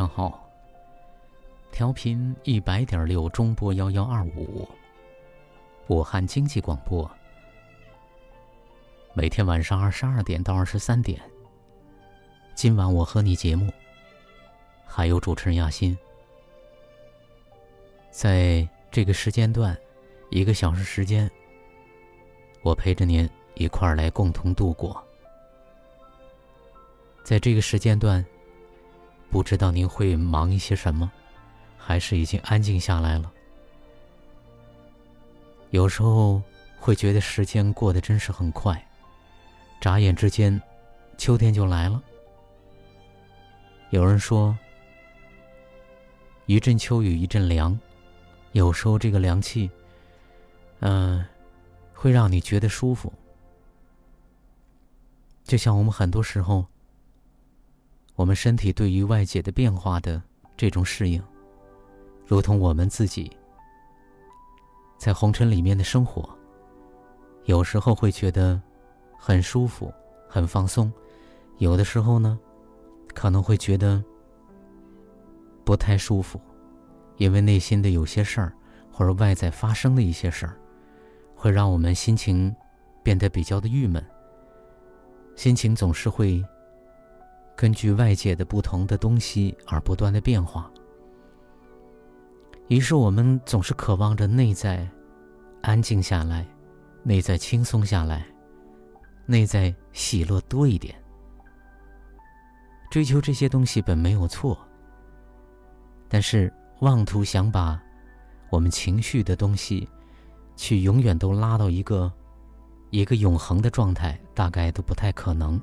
[0.00, 0.50] 上好。
[1.70, 4.66] 调频一百点六中波幺幺二五，
[5.88, 7.08] 武汉经济广播。
[9.12, 11.20] 每天晚上二十二点到二十三点，
[12.54, 13.70] 今晚我和你节目，
[14.86, 15.94] 还有主持人亚欣，
[18.10, 19.76] 在这个时间段，
[20.30, 21.30] 一个小时时间，
[22.62, 25.06] 我陪着您一块儿来共同度过。
[27.22, 28.24] 在这个时间段。
[29.30, 31.08] 不知道您会忙一些什么，
[31.78, 33.32] 还是已经安静下来了？
[35.70, 36.42] 有时候
[36.80, 38.84] 会觉得时间过得真是很快，
[39.80, 40.60] 眨眼之间，
[41.16, 42.02] 秋天就来了。
[43.90, 44.58] 有人说，
[46.46, 47.78] 一阵秋雨一阵凉，
[48.50, 49.70] 有时候这个凉气，
[50.80, 51.24] 嗯，
[51.94, 53.12] 会让你觉得舒服。
[55.44, 56.66] 就像我们很多时候。
[58.20, 60.22] 我们身体对于外界的变化的
[60.54, 61.22] 这种适应，
[62.26, 63.34] 如同我们自己
[64.98, 66.28] 在红尘里面的生活，
[67.46, 68.60] 有时候会觉得
[69.18, 69.90] 很舒服、
[70.28, 70.92] 很放松；
[71.56, 72.38] 有的时候呢，
[73.14, 74.04] 可能会觉得
[75.64, 76.38] 不太舒服，
[77.16, 78.52] 因为内心的有些事儿，
[78.92, 80.60] 或者外在发生的一些事儿，
[81.34, 82.54] 会让我们心情
[83.02, 84.04] 变得比较的郁闷，
[85.36, 86.44] 心情总是会。
[87.60, 90.72] 根据外界的不同的东西而不断的变化，
[92.68, 94.88] 于是我们总是渴望着内在
[95.60, 96.48] 安静下来，
[97.02, 98.24] 内在轻松下来，
[99.26, 100.94] 内在喜乐多一点。
[102.90, 104.56] 追求这些东西本没有错，
[106.08, 107.78] 但是妄图想把
[108.48, 109.86] 我们情绪的东西
[110.56, 112.10] 去永远都拉到一个
[112.88, 115.60] 一个永恒的状态，大概都不太可能，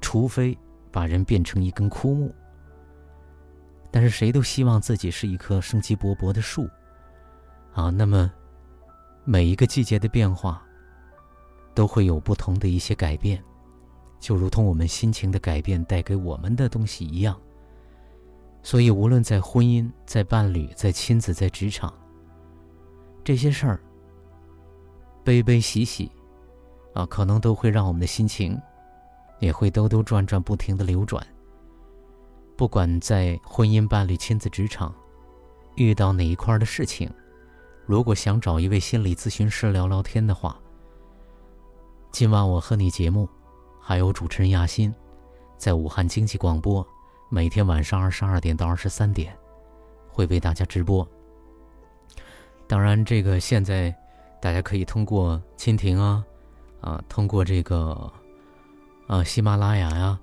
[0.00, 0.56] 除非。
[0.96, 2.34] 把人变成一根枯木，
[3.90, 6.66] 但是谁都希望自己是一棵生机勃勃的树，
[7.74, 8.32] 啊，那么
[9.22, 10.66] 每一个季节的变化
[11.74, 13.44] 都会有不同的一些改变，
[14.18, 17.38] 就如同我们心情的改变带给我们的东西一样。
[18.62, 21.92] 所以，无论在婚姻、在伴侣、在亲子、在职场，
[23.22, 23.78] 这些事儿
[25.22, 26.10] 悲悲喜喜，
[26.94, 28.58] 啊，可能都会让我们的心情。
[29.38, 31.24] 也会兜兜转转，不停的流转。
[32.56, 34.94] 不管在婚姻、伴侣、亲子、职场，
[35.74, 37.10] 遇到哪一块的事情，
[37.84, 40.58] 如果想找一位心理咨询师聊聊天的话，
[42.10, 43.28] 今晚我和你节目，
[43.78, 44.94] 还有主持人亚欣，
[45.58, 46.86] 在武汉经济广播，
[47.28, 49.36] 每天晚上二十二点到二十三点，
[50.08, 51.06] 会为大家直播。
[52.66, 53.94] 当然，这个现在
[54.40, 56.24] 大家可以通过蜻蜓啊，
[56.80, 58.10] 啊，通过这个。
[59.06, 60.18] 啊，喜马拉雅呀，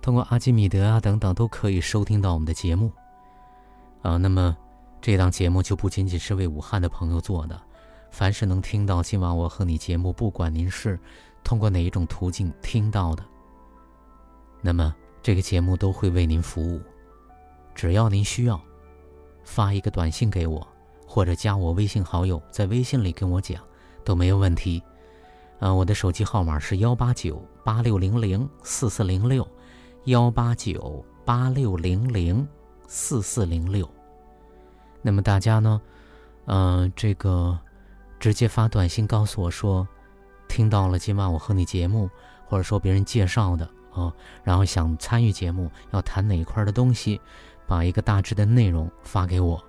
[0.00, 2.90] 通过阿基米德啊等等，都可以收听到我们的节目。
[4.00, 4.56] 啊，那么
[5.00, 7.60] 这档节目就不仅仅是为武汉的朋友做的，
[8.10, 10.98] 凡是能听到今晚我和你节目，不管您是
[11.44, 13.22] 通过哪一种途径听到的，
[14.62, 16.80] 那么这个节目都会为您服务。
[17.74, 18.58] 只要您需要，
[19.44, 20.66] 发一个短信给我，
[21.06, 23.62] 或者加我微信好友，在微信里跟我讲，
[24.02, 24.82] 都没有问题。
[25.58, 29.46] 啊，我的手机号码是幺八九八六零零四四零六，
[30.04, 32.46] 幺八九八六零零
[32.86, 33.88] 四四零六。
[35.02, 35.80] 那么大家呢，
[36.46, 37.58] 嗯，这个
[38.20, 39.86] 直接发短信告诉我说，
[40.46, 42.08] 听到了今晚我和你节目，
[42.46, 44.12] 或者说别人介绍的啊，
[44.44, 47.20] 然后想参与节目，要谈哪一块的东西，
[47.66, 49.60] 把一个大致的内容发给我，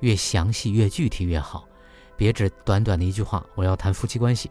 [0.00, 1.68] 越详细越具体越好，
[2.16, 4.50] 别只短短的一句话，我要谈夫妻关系。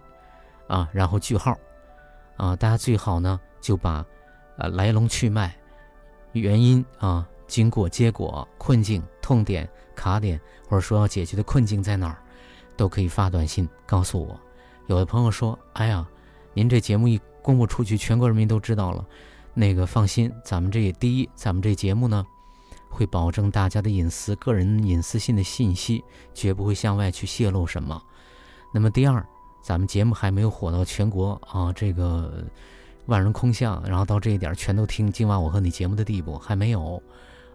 [0.67, 1.57] 啊，然后句号，
[2.37, 4.05] 啊，大家最好呢就把，
[4.57, 5.55] 呃，来龙去脉、
[6.33, 12.17] 原因啊、经过、结果、困境、痛点、卡点，或者说要解决的困境在哪儿，
[12.75, 14.39] 都可以发短信告诉我。
[14.87, 16.07] 有的朋友说：“哎呀，
[16.53, 19.05] 您这节目一公布出去，全国人民都知道了，
[19.53, 22.25] 那个放心，咱们这第一，咱们这节目呢，
[22.89, 26.03] 会保证大家的隐私、个人隐私性的信息，
[26.33, 28.01] 绝不会向外去泄露什么。
[28.71, 29.25] 那么第二，
[29.65, 32.45] 咱们节目还没有火到全国啊，这个
[33.07, 37.01] 万人空巷，然后到这一点全都听今晚我和你节目的地步还没有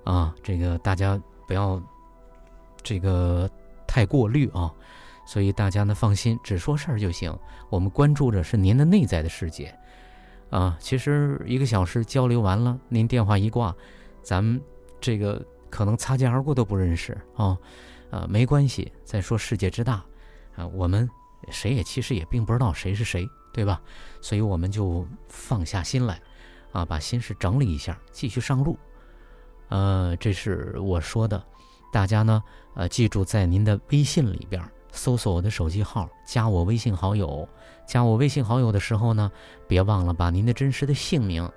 [0.03, 1.17] 啊，这个大家
[1.47, 1.81] 不要
[2.83, 3.49] 这个
[3.87, 4.75] 太过滤啊。
[5.25, 7.33] 所以大家呢放心，只说事儿就行。
[7.69, 9.73] 我们关注着是您的内在的世界。
[10.51, 13.73] 啊，其实一个小时交流完了，您电话一挂，
[14.21, 14.61] 咱们
[15.01, 15.41] 这个
[15.71, 17.57] 可能擦肩而过都不认识啊，
[18.11, 18.91] 啊，没关系。
[19.05, 20.05] 再说世界之大，
[20.57, 21.09] 啊，我们
[21.51, 23.81] 谁也其实也并不知道谁是谁，对吧？
[24.21, 26.21] 所以我们就放下心来，
[26.73, 28.79] 啊，把心事整理一下，继续上路。
[29.69, 31.43] 呃，这是我说的，
[31.93, 32.43] 大家呢，
[32.75, 34.63] 呃，记住在您的微信里边。
[34.93, 37.49] 搜索我的手机号，加我微信好友。
[37.87, 39.31] 加我微信好友的时候呢，
[39.69, 41.49] 别忘了把您的真实的姓名，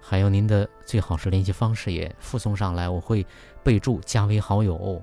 [0.00, 2.88] 还有您的最好是联系方式也附送上来。
[2.88, 3.24] 我会
[3.62, 5.00] 备注加为好友。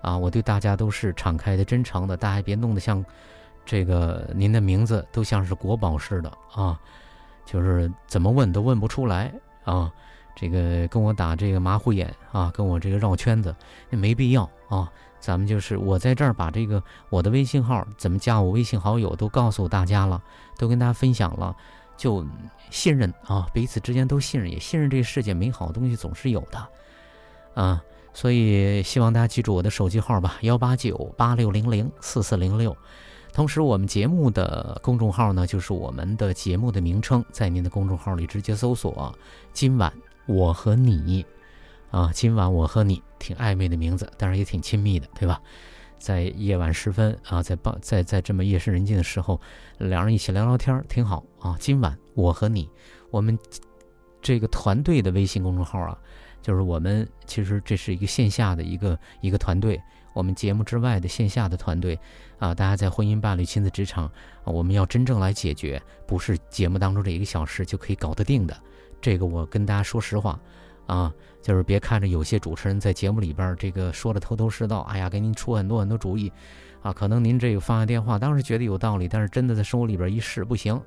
[0.00, 3.04] 啊，我对大家都是敞开的、真诚的，大家别弄得像
[3.64, 6.78] 这个您的名字都像是国宝似的啊，
[7.44, 9.32] 就是怎么问都问不出来
[9.64, 9.92] 啊。
[10.34, 13.54] 这个跟我打这个马虎眼啊，跟我这个绕圈子，
[13.90, 14.90] 那没必要啊。
[15.20, 20.20] 咱们就是我在这儿把这个我的微信号怎么加我微信好友都告诉大家了，
[20.58, 21.54] 都跟大家分享了，
[21.96, 22.26] 就
[22.70, 26.68] 信任啊，彼此之间都信任，也信任这个世界美好的东西总是有的，
[27.54, 32.76] 啊，所以希望大家记住我的手机号吧，幺八九八六零零四四零六。
[33.32, 39.12] 同时，我们节目的公众号呢，就是我们的节目的名称，在您的公众号里直接搜索
[39.52, 39.92] “今晚
[40.26, 41.24] 我和你”。
[41.90, 45.40] 啊，今晚我和你挺暧昧的名字，但是也挺亲密的，对吧？
[45.98, 49.38] 在夜晚时分啊，在傍在在这么夜深人静的时候，
[49.76, 51.54] 两人一起聊聊天，挺好啊。
[51.60, 52.68] 今晚我和你，
[53.10, 53.38] 我们
[54.22, 55.98] 这个团队的微信公众号啊，
[56.40, 59.78] 就是我们其实这是一个线下的一个一个团队，
[60.14, 61.98] 我们节目之外的线下的团队
[62.42, 64.10] 啊，大家在婚姻伴侣亲子职场，
[64.42, 68.56] 我们要真正来解决，不是节目当中这一个小时就可以搞得定的。
[69.00, 70.40] 这个我跟大家说实话。
[70.86, 76.30] 啊，就是别看着有些主持人在节目里边这个说的头头是道，哎呀，给您出很多很多主意，
[76.82, 80.78] 啊，可能您这个放下电话，当时觉得有道理，但是真的在生活里边一试不行，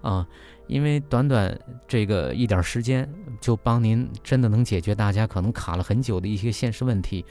[0.00, 0.26] 啊，
[0.66, 3.08] 因为短短这个一点时间
[3.38, 7.24] 就帮您真的能解决大家可能卡了很久的一些现实问题。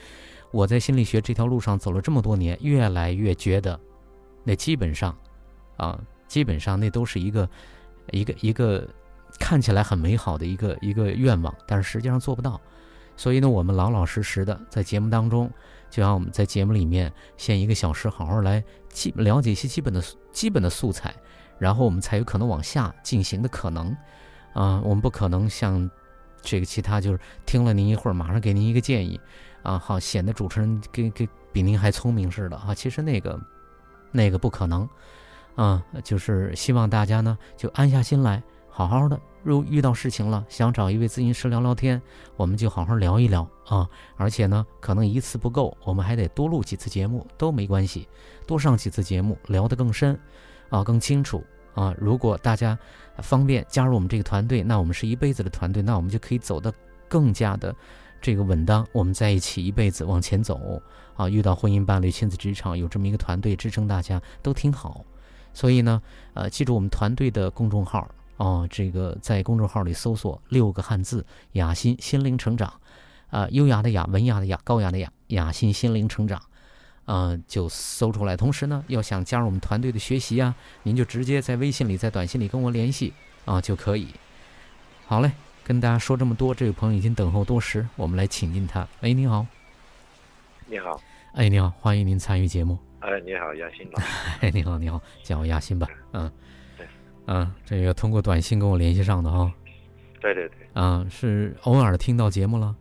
[0.54, 3.78] 我在心理学这条路上走了这么多年，越来越觉得，
[4.44, 5.14] 那基本上，
[5.76, 7.48] 啊，基本上那都是一个
[8.12, 8.88] 一个一个。
[9.40, 12.60] 看起来很美好的一个一个愿望，但是实际上做不到。
[13.16, 15.50] 所以呢，我们老老实实的在节目当中，
[15.90, 21.12] 就让我们在节目里面先一个小时好好来基了解一些基本的基本的素材，
[21.58, 23.88] 然后我们才有可能往下进行的可能。
[24.52, 25.90] 啊，我们不可能像
[26.40, 29.20] 这个其他就是听了您一会儿，马上给您一个建议，
[29.64, 32.72] 啊，好显得主持人给给比您还聪明似的啊。
[32.72, 33.40] 其实那个
[34.12, 34.88] 那个不可能，
[35.56, 38.40] 啊，就是希望大家呢就安下心来。
[38.76, 42.02] 好好的，如遇到事情了，想找一位咨询师聊聊天，
[42.36, 43.88] 我们就好好聊一聊啊！
[44.16, 48.08] 而且呢，可能一次不够，我们还得多录几次节目都没关系，
[48.48, 50.18] 多上几次节目聊得更深，
[50.70, 51.40] 啊，更清楚
[51.76, 51.94] 啊！
[51.96, 52.76] 如果大家
[53.18, 56.74] 方便加入我们这个团队，那我们是一辈子的团队，那我们就可以走得
[57.08, 57.72] 更加的
[58.24, 60.80] 这个稳当，我们在一起一辈子往前走
[61.14, 61.28] 啊！
[61.28, 65.04] 遇到婚姻伴侣、亲子职场，有这么一个团队支撑，大家都挺好。
[65.52, 66.00] 所以呢，
[66.32, 68.08] 呃，记住我们团队的公众号。
[68.38, 72.72] 哦，这个在公众号里搜索六个汉字“雅心心灵成长”，
[73.28, 76.40] 啊，优雅的雅，文雅的雅，高雅的雅，雅心心灵成长，
[77.04, 78.34] 啊，就搜出来。
[78.34, 83.12] 同时呢，要想加入我们团队的学习啊，您就直接在微信里、在短信里跟我联系
[83.44, 84.08] 啊，就可以。
[85.06, 85.30] 好嘞，
[85.64, 88.86] 跟大家说这么多，这位朋友已经等候多时，我们来请进他。
[89.00, 89.46] 哎，你好。
[90.66, 91.00] 你好。
[91.32, 92.78] 哎，你好，欢迎您参与节目。
[93.00, 94.06] 哎，你好，亚欣老师。
[94.42, 95.88] 哎，你好，你好，叫我亚欣吧。
[96.12, 96.30] 嗯。
[96.76, 96.86] 对
[97.26, 99.50] 嗯，这个通过短信跟我联系上的哈，
[100.20, 102.76] 对对对，啊，是偶尔听到节目了，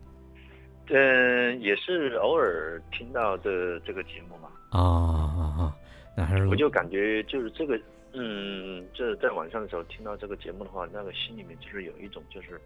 [0.89, 5.75] 嗯，也是偶尔听到的这个节目嘛，啊啊啊，
[6.17, 7.79] 那还是我就感觉就是这个，
[8.13, 12.59] 嗯，这在晚上的时候听到这个节目的话，那个心里面就是有一种就是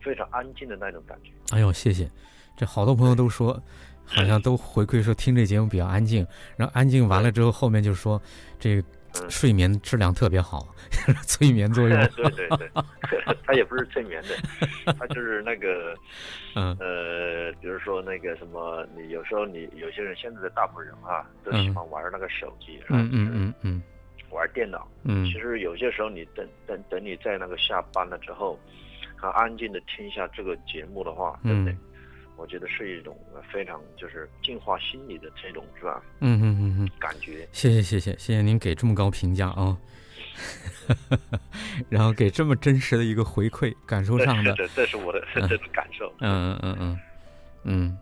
[0.00, 1.30] 非常安静的那种感觉。
[1.54, 2.10] 哎呦，谢谢，
[2.56, 3.60] 这好多朋友都说，
[4.04, 8.20] 好像都回馈说听这节目比较安静，然后安静完了之后，后面就说
[8.58, 8.82] 这。
[9.28, 10.72] 睡眠质量特别好，
[11.26, 11.98] 催眠作用。
[12.14, 12.70] 对对对，
[13.44, 15.96] 他也不是催眠的，他就是那个，
[16.54, 23.82] 嗯呃，比如说那个什么，你有时候你有些人现在的大部分人啊，都喜欢玩那个手机，嗯嗯嗯嗯，
[24.30, 24.86] 玩电脑。
[25.04, 28.58] 嗯，其实有些时候你等等等你在那个下班了之后，
[29.16, 31.76] 很安静的听一下这个节目的话，对不对？
[32.36, 33.14] 我觉得是一种
[33.52, 36.02] 非常就是净化心理的这种是吧？
[36.20, 37.46] 嗯嗯嗯嗯，感觉。
[37.52, 39.76] 谢谢谢谢谢谢您给这么高评价啊，
[41.90, 46.10] 然后给这么真实的一个回馈，感受上的， 这这是我的这是感受。
[46.20, 46.98] 嗯嗯嗯嗯
[47.64, 47.98] 嗯。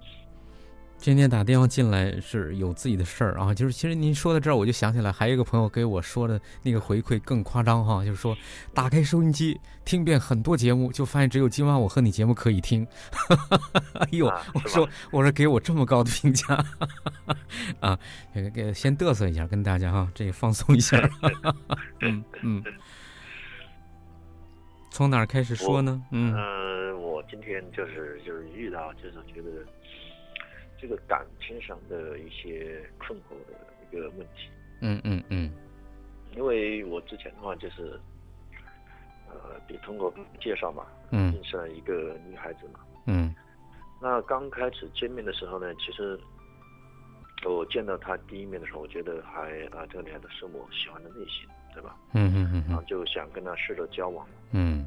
[0.98, 8.36] 今天打电话进来是有自己的事儿啊，就是其实您说到这儿，我就想起来还有一个朋友给我说的那个回馈更夸张哈，就是说
[8.74, 12.84] 打开收音机听遍很多节目，就发现只有今晚我和你节目可以听。
[13.94, 16.64] 哎呦，我说我说给我这么高的评价
[17.78, 17.96] 啊，
[18.34, 20.98] 给给先嘚瑟一下，跟大家哈，这个放松一下。
[22.02, 22.62] 嗯嗯，
[24.90, 26.02] 从哪儿开始说呢？
[26.10, 26.34] 嗯，
[27.00, 29.48] 我今天就是就是遇到就是觉得。
[30.80, 33.58] 这个感情上的一些困惑的
[33.90, 34.48] 一个问题。
[34.80, 35.50] 嗯嗯嗯。
[36.36, 37.98] 因为我之前的话就是，
[39.28, 42.80] 呃，比通过介绍嘛，认识了一个女孩子嘛。
[43.06, 43.34] 嗯。
[44.00, 46.16] 那刚开始见面的时候呢，其实
[47.44, 51.96] 我见到她第一面的时候，我觉得还啊，这个女孩子是我喜欢的类型，对吧？
[52.12, 52.64] 嗯嗯嗯。
[52.68, 54.24] 然后就想跟她试着交往。
[54.52, 54.86] 嗯。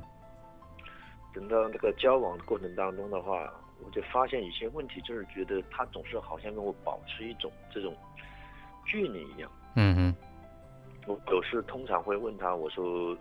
[1.33, 3.51] 等到那个交往过程当中的话。
[3.84, 7.96] 我就发现一些问题，就是觉得他总是好像跟我保持一种这种
[8.86, 9.52] 距离一样。
[9.76, 10.16] 嗯嗯。
[11.08, 13.18] 我有时通常会问他，我说，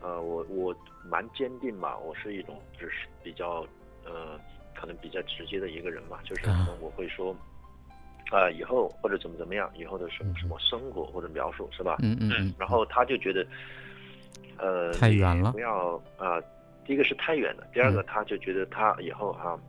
[0.00, 0.74] 呃，我我
[1.08, 3.64] 蛮坚定嘛，我是一种就是比较
[4.04, 4.38] 呃，
[4.74, 7.32] 可能比较直接的一个人嘛，就是可能我会说，
[8.32, 11.96] 啊，以后或者怎么怎么样，以后的什么什么生活或者描述是吧？
[12.02, 12.52] 嗯嗯。
[12.58, 13.46] 然后他就觉得，
[14.56, 16.42] 呃，太远了，不要啊。
[16.88, 19.60] 第一个是太远了，第二个他就觉得他以后哈，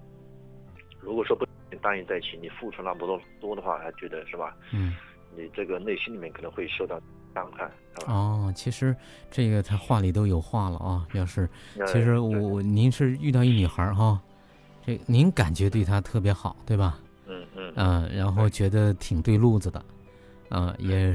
[1.01, 1.45] 如果说不
[1.81, 4.55] 答应在一起，你付出那么多多的话，他觉得是吧？
[4.71, 4.95] 嗯，
[5.35, 6.97] 你这个内心里面可能会受到
[7.35, 7.69] 伤害。
[8.07, 8.95] 哦，其实
[9.29, 11.05] 这个他话里都有话了啊。
[11.11, 11.47] 要是
[11.87, 14.21] 其实我您是遇到一女孩哈，
[14.85, 17.01] 这您感觉对她特别好，对吧？
[17.27, 17.73] 嗯嗯。
[17.75, 19.83] 嗯，然后觉得挺对路子的，
[20.47, 21.13] 啊，也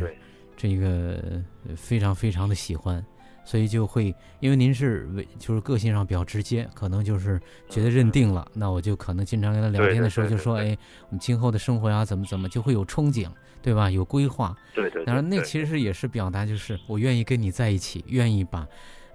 [0.55, 1.43] 这个
[1.75, 3.03] 非常非常的喜欢。
[3.45, 10.77] 所以就会，因为您是为就是个性上比较直接，可能就是觉得认定了，那我就可能经常跟他聊天的时候就说，哎，
[11.09, 13.29] 我们今后的生活呀，怎么怎么就会有憧憬，
[13.61, 13.91] 对吧？
[13.91, 14.57] 有规划。
[14.75, 15.05] 对对。
[15.05, 18.67] 当然，那其实也是表达，就是我愿意跟你在一起，愿意把，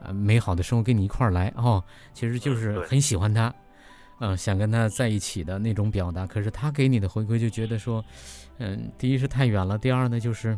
[0.01, 1.83] 呃，美好的生活跟你一块儿来哦。
[2.13, 3.51] 其实就是很喜欢他，
[4.19, 6.27] 嗯，想跟他在一起的那种表达。
[6.27, 8.05] 可是他给你的回馈就觉得说，
[8.59, 10.55] 嗯，第一是太远了，第二呢就是。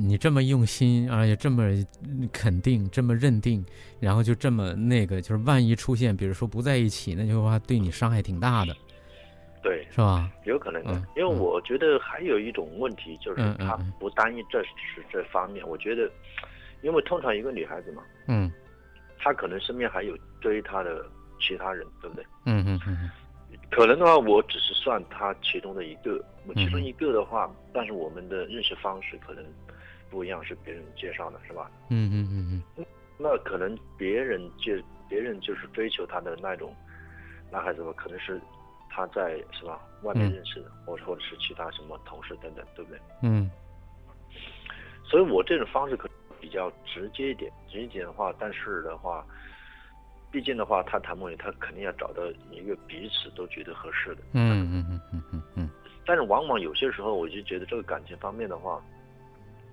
[0.00, 1.64] 你这么用心，而且这么
[2.32, 3.64] 肯定，这么认定，
[3.98, 8.76] 然后就这么那个，就是万一出现，比如说不在一起，那就话对你伤害挺大的，
[9.60, 10.30] 对，是吧？
[10.44, 16.08] 有可能的，因为我觉得还有一种问题就是他不单一这是这方面，我觉得，
[16.82, 18.52] 因为通常一个女孩子嘛，嗯，
[19.18, 21.04] 她可能身边还有追她的
[21.40, 22.24] 其他人，对不对？
[22.44, 23.10] 嗯嗯嗯，
[23.68, 26.24] 可能的话，我只是算她其中的一个，
[26.54, 29.44] 其中一个的话，但是我们的认识方式可能。
[30.10, 31.70] 不一样是别人介绍的，是吧？
[31.90, 32.86] 嗯嗯嗯嗯。
[33.18, 36.74] 那可能别人介，别人就是追求他的那种
[37.50, 38.40] 男孩子吧，可能是
[38.88, 43.00] 他在是吧外面认识的，或者或者是其他什么同事等等，对不对？
[43.22, 43.50] 嗯。
[45.04, 49.26] 所以我这种方式可能比较直接一点，直接一点的话，但是的话，
[50.30, 52.22] 毕竟的话，他谈朋友，他肯定要找到
[52.52, 54.22] 一个彼此都觉得合适的。
[54.34, 55.70] 嗯嗯嗯嗯嗯嗯。
[56.06, 58.80] 但是往往有些时候，我就觉得这个感情方面的话。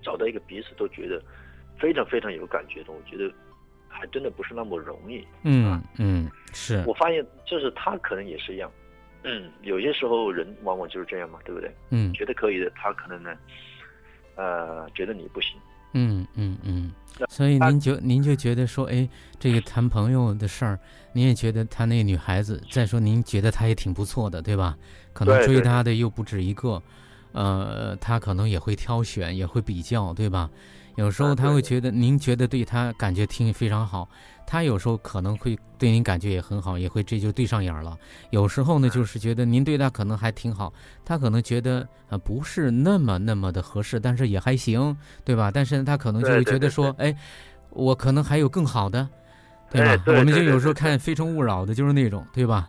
[0.06, 1.20] 找到一个彼此都觉得
[1.76, 3.34] 非常非常有感觉的，我觉得
[3.88, 5.26] 还真的不是那么容易。
[5.42, 8.70] 嗯嗯，是我发现，就是他可能也是一样。
[9.24, 11.74] 嗯，有些时候人往往就是这样嘛，对不对？
[11.90, 13.36] 嗯，觉得可以的，他可能呢，
[14.36, 15.58] 呃，觉得你不行。
[15.94, 16.92] 嗯嗯嗯。
[17.28, 19.08] 所以您就您就觉得说，哎，
[19.40, 20.78] 这个谈朋友的事儿，
[21.12, 24.76] 您也觉得他那个女孩子，再说您觉得她也挺不错的，对吧？
[25.12, 26.80] 可能追她的又不止一个。
[27.36, 30.48] 呃，他可能也会挑选，也会比较，对吧？
[30.96, 34.08] 有时候他会觉得您觉得对他感觉听非常好，
[34.46, 37.94] 他有时候可能会对您感觉也很好，也会这就对上眼了。
[38.30, 40.72] 有时候呢，就是觉得您对他可能还挺好，
[41.04, 45.50] 他可能觉得呃不是那么那么的合适，但是也还行，对吧？
[45.52, 47.14] 但是他可能就会觉得说，哎，
[47.68, 49.06] 我可能还有更好的，
[49.70, 50.02] 对吧？
[50.06, 52.66] 我们就有时候看《非诚勿扰》的就是那种，对吧？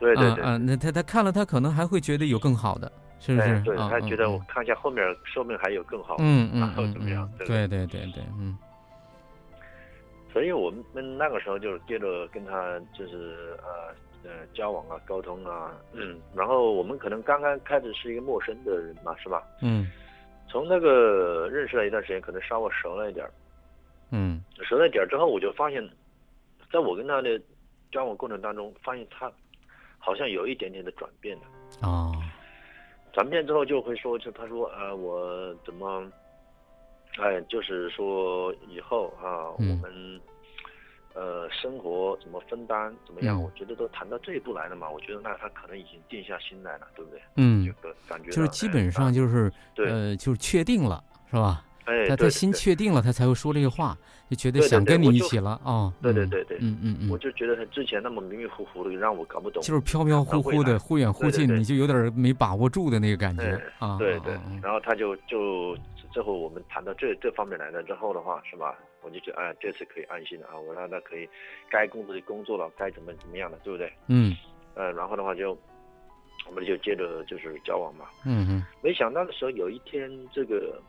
[0.00, 0.42] 对对对。
[0.42, 2.90] 啊，那他他看了，他可能还会觉得有更好的。
[3.18, 3.60] 是不是？
[3.62, 6.16] 对他觉得我看一下后面，说不定还有更好。
[6.18, 7.28] 嗯嗯然后怎么样？
[7.38, 8.56] 对对对对，嗯。
[10.32, 10.84] 所以我们
[11.16, 16.20] 那个时候就是接着跟他就是呃呃交往啊，沟通啊，嗯。
[16.34, 19.42] 然后我们可能刚刚开始是一个陌生的人嘛，是吧？
[19.62, 19.90] 嗯。
[20.48, 23.26] 从那个认识了一段时间，可能稍微熟了一点
[24.10, 24.42] 嗯。
[24.62, 25.82] 熟了一点之后，我就发现
[26.70, 27.40] 在我跟他的
[27.90, 29.32] 交往过程当中，发现他
[29.98, 31.42] 好像有一点点的转变了。
[31.80, 32.12] 哦。
[33.16, 36.04] 转变之后就会说，就他说呃，我怎么，
[37.18, 40.20] 哎，就是说以后啊，我们
[41.14, 43.42] 呃生活怎么分担怎么样？
[43.42, 44.90] 我觉得都谈到这一步来了嘛。
[44.90, 47.18] 我觉得那他可能已经定下心来了，对不对？
[47.36, 47.64] 嗯。
[47.64, 51.64] 这个感觉就是基本上就是呃，就是确定了，是吧？
[51.86, 53.96] 哎，他他心确定了，他才会说这个话，
[54.28, 55.92] 就觉得想跟你一起了啊。
[56.02, 57.10] 对对对对，嗯嗯嗯。
[57.10, 59.62] 我就觉得他之前那么迷迷糊糊的，让我搞不懂。
[59.62, 63.96] 就是飘飘忽忽的，忽远忽近，你就有点没把握住的那个感觉啊。
[63.98, 64.34] 对对。
[64.60, 65.78] 然后他就就
[66.12, 68.76] 最后我们谈到这这方面来了之后的话，是吧？
[69.02, 70.58] 我就觉得哎，这次可以安心了啊！
[70.58, 71.28] 我让他可以
[71.70, 73.92] 该工作的工作了，该怎么怎么样的，对不对？
[74.08, 74.34] 嗯。
[74.74, 75.56] 呃，然后的话就
[76.48, 78.06] 我们就接着就是交往嘛。
[78.24, 78.64] 嗯嗯。
[78.82, 80.82] 没想到的时候，有一天这个。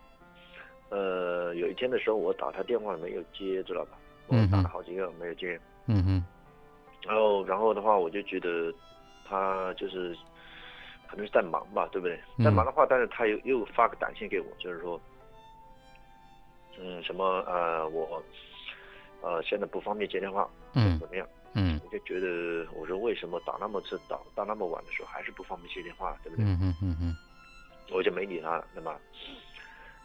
[0.89, 3.97] 呃，有一天的时候，我打他电话没有接，知道吧？
[4.27, 5.59] 我打了好几个没有接。
[5.87, 6.25] 嗯哼。
[7.03, 8.73] 然后，然后的话，我就觉得
[9.23, 10.17] 他就是
[11.07, 12.19] 可能是在忙吧，对不对？
[12.43, 14.99] 在忙的话，但是他又又发个短信给我，就是说，
[16.79, 18.21] 嗯，什么呃，我
[19.21, 21.27] 呃现在不方便接电话，嗯，怎么样？
[21.53, 26.45] 嗯，我就觉得，我说为什么打那么次打到那么晚的时候还是不方便接电话，对不对？
[26.45, 27.17] 嗯嗯嗯嗯。
[27.89, 28.99] 我就没理他，对吧？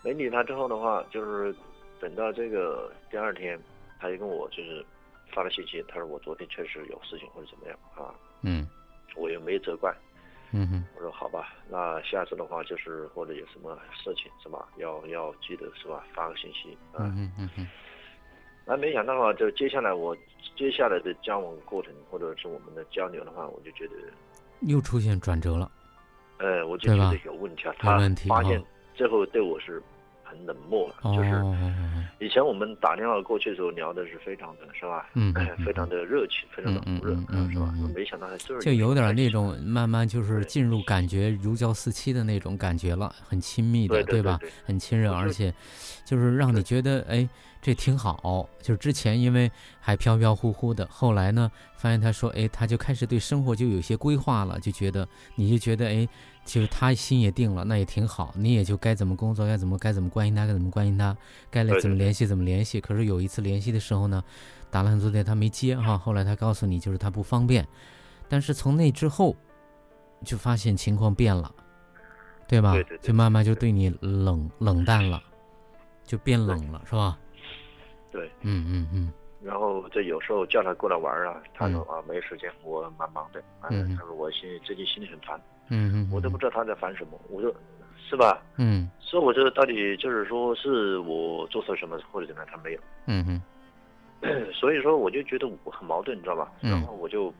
[0.02, 1.54] 没理他之后的话，就是
[2.00, 3.59] 等到这个第二天，
[4.00, 4.85] 他就跟我就是
[5.32, 8.68] 发了信息，他说我昨天确实有事情或者怎么样啊，嗯，
[9.14, 9.94] 我也没责怪，
[10.50, 17.68] 嗯哼，我说好吧，那下次的话就是或者有什么事情是吧，要要记得是吧，发个信息啊，嗯嗯嗯，
[18.66, 20.16] 那没想到的话，就接下来我
[20.56, 23.94] 接下来的交往过程或者是我们的交流的话，我就觉得
[24.62, 25.71] 又出现转折了，
[26.38, 27.97] 呃，我就觉得有问题啊，他
[28.28, 28.61] 发现
[28.97, 29.80] 最后对我是。
[30.33, 31.31] 很冷漠了，就是
[32.19, 35.11] 以前我们打电话过去的时候聊的是非常的，是吧？
[35.15, 35.33] 嗯，
[35.65, 37.15] 非常的热情，非常的火热，
[37.51, 37.75] 是吧？
[37.95, 44.39] 没想到还是就有点那种慢慢就是进入感觉如胶似漆的那种感觉了，很亲密的，对吧？
[44.65, 45.52] 很亲热，而且
[46.04, 47.28] 就是让你觉得哎，
[47.63, 48.47] 这挺好。
[48.61, 56.07] 就是之前因为还飘飘忽忽的，后来呢，发现他说哎，他就开始对生活就有些规划了，就觉得你就觉得哎。
[56.45, 58.35] 其实他心也定了，那也挺好。
[58.37, 61.17] 你也就该怎么工作，该怎么该怎么关心他，该怎么关心他，
[61.53, 62.81] 该来怎么联系怎么联系。
[62.81, 64.21] 可是有一次联系的时候呢，
[64.69, 65.97] 打了很多电他没接哈。
[65.97, 67.65] 后来他告诉你，就是他不方便。
[68.29, 69.37] 但是从那之后，
[70.25, 71.49] 就发现情况变了，
[72.49, 72.75] 对吧？
[73.01, 75.23] 就慢慢就对你冷冷淡了，
[76.05, 77.17] 就变冷了，是吧？
[78.13, 79.13] 对，嗯嗯嗯。
[79.43, 83.43] 然后这有时候叫他过来玩啊，他说啊没时间，我蛮忙的。
[83.71, 83.97] 嗯。
[83.97, 85.41] 他说我心最近心里很烦。
[85.69, 86.09] 嗯嗯。
[86.13, 87.53] 我都不知道他在烦什么，我说，
[88.09, 88.41] 是吧？
[88.59, 88.89] 嗯。
[89.01, 92.81] 所以我觉得到底就是说是我做错什么或者怎么样，他没有。
[93.07, 93.43] 嗯嗯。
[94.55, 96.53] 所以说我就觉得我很矛盾，你知道吧？
[96.61, 96.71] 嗯。
[96.71, 97.35] 然后我就，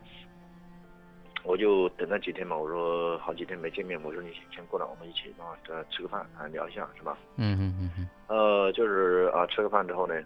[1.45, 7.17] 我就等那几天嘛，我说好几天没见面，我说你先过来，我们一起啊，这吃个饭啊，聊一下，是吧？
[7.37, 8.09] 嗯嗯嗯嗯。
[8.27, 10.21] 呃，就是啊，吃个饭之后呢。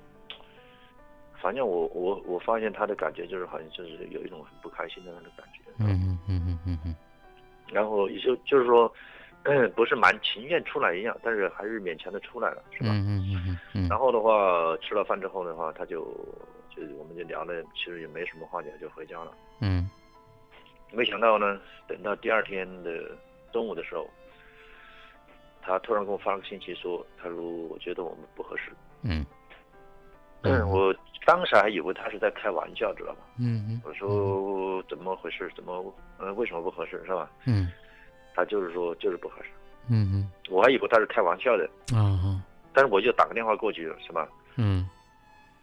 [1.41, 6.97] 反正我我我发现他的感觉就是好像就是有一种很不开心的那种感觉，嗯嗯嗯嗯嗯嗯，
[7.73, 8.93] 然后也就就是说，
[9.75, 12.91] 不是蛮情愿出来一样，但是还是勉强的出来了，是吧？
[12.91, 13.89] 嗯嗯嗯嗯。
[13.89, 16.03] 然后的话，吃了饭之后的话，他就
[16.75, 19.33] 就我们就聊了，其实也没什么话讲，就回家了。
[19.61, 19.89] 嗯。
[20.93, 23.11] 没想到呢，等到第二天的
[23.53, 24.09] 中午的时候，
[25.61, 28.71] 他突然给我发了个信息说：“他说我觉得我们不合适。”
[29.03, 29.27] 嗯。
[30.43, 30.95] 嗯， 我
[31.27, 33.19] 当时还以为他是在开玩笑，知道吧？
[33.37, 33.83] 嗯嗯。
[33.85, 35.51] 我说怎么回事？
[35.57, 37.29] 怎么呃为什么不合适是吧？
[37.47, 37.69] 嗯。
[38.33, 39.49] 他就是说就是不合适。
[39.89, 40.31] 嗯嗯。
[40.49, 41.69] 我还以为他是开玩笑的。
[41.95, 42.41] 啊
[42.73, 44.29] 但是我就打个电话过去了，是吧？
[44.55, 44.89] 嗯。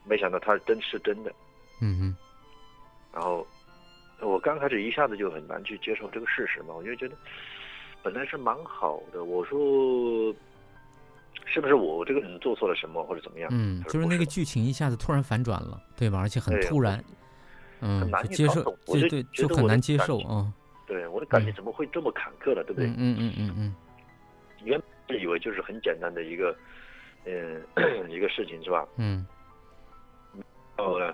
[0.04, 1.32] 没想到他真是真的。
[1.82, 2.18] 嗯嗯。
[3.14, 3.48] 然后
[4.20, 7.16] 我刚开始一下子就很难去接受这个事实嘛，我就觉得
[8.02, 10.36] 本来是蛮好的，我说。
[11.46, 13.50] 是不是我这个人做错了什么或者怎么样？
[13.54, 16.20] 嗯，就是那个剧情一下子突然反转了，对吧？
[16.20, 17.04] 而且很突然，
[17.82, 20.52] 嗯，接受，对对，就很难接受啊。
[20.88, 22.88] 对，我的感觉怎么会这么坎坷了，对不对？
[22.88, 23.76] 嗯嗯嗯嗯。
[24.64, 26.56] 原本以为就是很简单的一个，
[27.26, 27.62] 嗯，
[28.10, 28.88] 一个事情是吧？
[28.98, 29.26] 嗯。
[30.78, 31.14] 哦，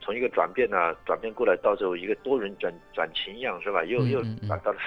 [0.00, 3.82] 从一个转变呢，转变过来，到时候一个多人转转情样是吧？
[3.84, 4.78] 又又转到了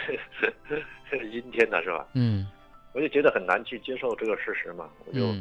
[1.32, 2.06] 阴天了是吧？
[2.13, 2.48] 嗯。
[2.93, 5.32] 我就觉得很难去接受这个事实嘛，我就，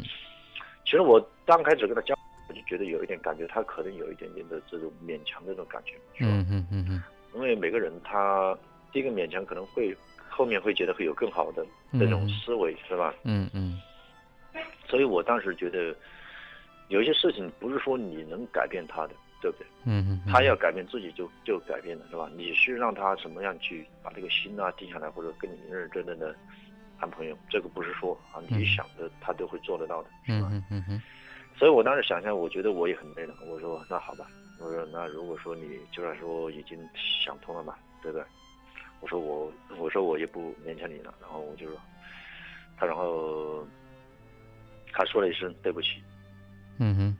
[0.85, 2.15] 其实我刚开始跟他交，
[2.49, 6.31] 我就觉得有一点感觉，他可能有一点点的这种勉强的这种感觉，是吧？
[6.31, 7.03] 嗯嗯嗯嗯。
[7.35, 8.57] 因为每个人他
[8.93, 9.95] 第一个勉强可能会
[10.29, 13.15] 后面会觉得会有更好的那种思维，是吧？
[13.25, 13.81] 嗯嗯。
[14.87, 15.95] 所以我当时觉得
[16.89, 19.67] 有一些事情不是说你能改变他的，对不对？
[19.85, 20.33] 嗯嗯。
[20.33, 22.31] 他要改变自己就就改变了，是吧？
[22.37, 26.35] 你是让他什么样去把这个心啊定下来，或者跟你认认真真的
[26.99, 30.49] 谈朋友，这个不是说啊你想的他都会做得到的，是吧？
[30.51, 31.03] 嗯嗯嗯。
[31.57, 33.35] 所以我当时想想，我觉得我也很累了。
[33.47, 34.27] 我说那好吧，
[34.61, 38.25] 我说那如果说你就算说已经想通了嘛，对不对？
[39.01, 41.79] 我说我我说我也不勉强你了，然后我就说
[42.79, 43.67] 他，然后
[44.93, 46.03] 他说了一声对不起，
[46.79, 47.17] 嗯哼，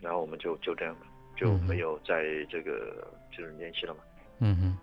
[0.00, 1.06] 然后我们就就这样了，
[1.36, 3.06] 就没有在这个
[3.36, 4.00] 就是联系了嘛。
[4.40, 4.78] 嗯哼。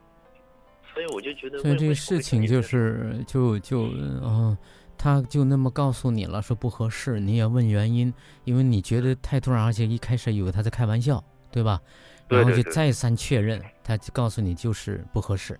[0.94, 3.84] 所以我就觉得，所以这个事情就是就就
[4.24, 4.58] 嗯。
[5.02, 11.80] 他就那么告诉你了，说不合适，你也问原因，因为你觉得太突然，而且一开始以为他在开玩笑，对吧？
[12.28, 15.58] 然后就再三确认，他就告诉你就是不合适，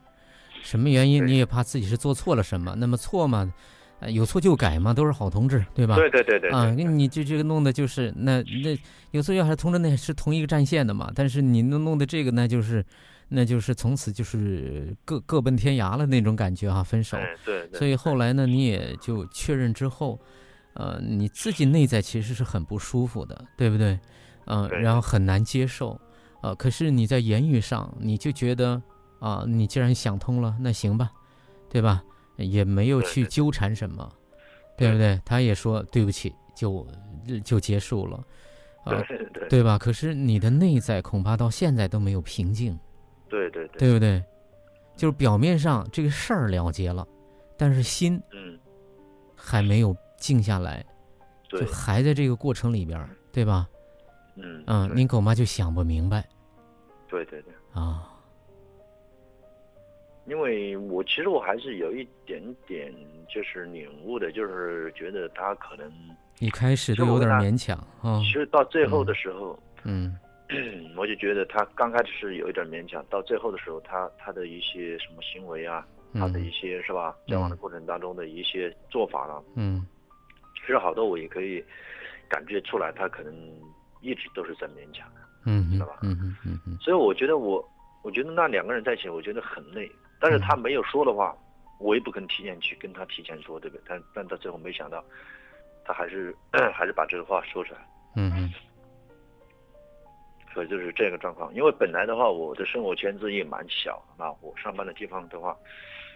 [0.62, 3.50] 什么原因你也怕自己是做错了什么，那么错嘛，
[4.10, 5.96] 有错就改嘛，都是好同志，对吧？
[5.96, 6.50] 对对对对。
[6.50, 8.78] 啊，你就这个弄的就是那那
[9.12, 12.86] 有错要还是同志那是同一个战线的嘛，但是你弄弄的这个呢就是。
[13.30, 17.18] 那就是从此就是各各奔天涯了那种感觉哈，分手。
[17.46, 17.70] 对。
[17.74, 20.20] 所以后来呢，你也就确认之后，
[20.74, 24.00] 呃，你自己内在其实是很不舒服的，对不对？
[24.46, 26.00] 嗯，然后很难接受，
[26.42, 28.82] 呃，可是你在言语上，你就觉得
[29.20, 31.12] 啊，你既然想通了，那行吧，
[31.70, 32.04] 对吧？
[32.36, 34.12] 也没有去纠缠什么，
[34.76, 35.22] 对不对？
[35.24, 36.88] 他也说对不起，就
[37.44, 38.18] 就结束了，
[38.86, 38.94] 啊，
[39.50, 39.78] 对吧？
[39.78, 42.76] 可是你的内在恐怕到现在都没有平静。
[43.30, 44.24] 对对对，对不对？
[44.96, 47.08] 就是表面上这个事儿了结了，
[47.58, 48.60] 但是心嗯
[49.34, 50.86] 还没有静下来，
[51.48, 53.66] 就还在这个过程里边，对吧？
[54.36, 56.28] 嗯嗯，您狗妈就想不明白。
[57.08, 58.12] 对对对啊，
[60.26, 62.94] 因为我其实我还是有一点点
[63.34, 65.90] 就是领悟的，就是觉得他可能
[66.40, 70.14] 一开始都有点勉强啊，其实到最后的时候，嗯。
[70.98, 79.86] 我就觉得他刚开始是有一点勉强，到最后的时候，他他的一些什么行为啊，他的一些是吧，交往的过程当中的一些做法了，嗯，
[80.56, 81.64] 其实好多我也可以
[82.28, 83.34] 感觉出来，他可能
[84.02, 86.00] 一直都是在勉强的，嗯，知道吧？
[86.02, 86.78] 嗯嗯嗯嗯。
[86.82, 87.64] 所以我觉得我，
[88.04, 89.90] 我觉得那两个人在一起，我觉得很累。
[90.20, 91.34] 但是他没有说的话，
[91.80, 93.84] 我也不可能提前去跟他提前说，对不对？
[93.88, 95.04] 但但到最后没想到，
[95.86, 96.36] 他还是
[96.74, 97.80] 还是把这个话说出来，
[98.16, 98.52] 嗯嗯。
[100.66, 105.56] 就是这个状况，因为本来的话，我的生活圈子也蛮小，那我上班的地方的话，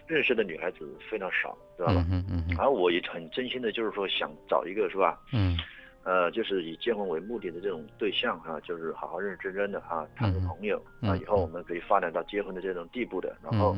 [0.06, 2.04] 认识的女孩子非常少，知道吧？
[2.10, 2.56] 嗯嗯嗯。
[2.58, 5.18] 而我也很真心的，就是说想找一个，是吧？
[5.32, 5.56] 嗯。
[6.04, 13.74] 呃，就是以结婚为目的的这种对象哈，就是好好认认真真的哈，谈个朋友，那以后我们可以发展到结婚的这种地步的，然后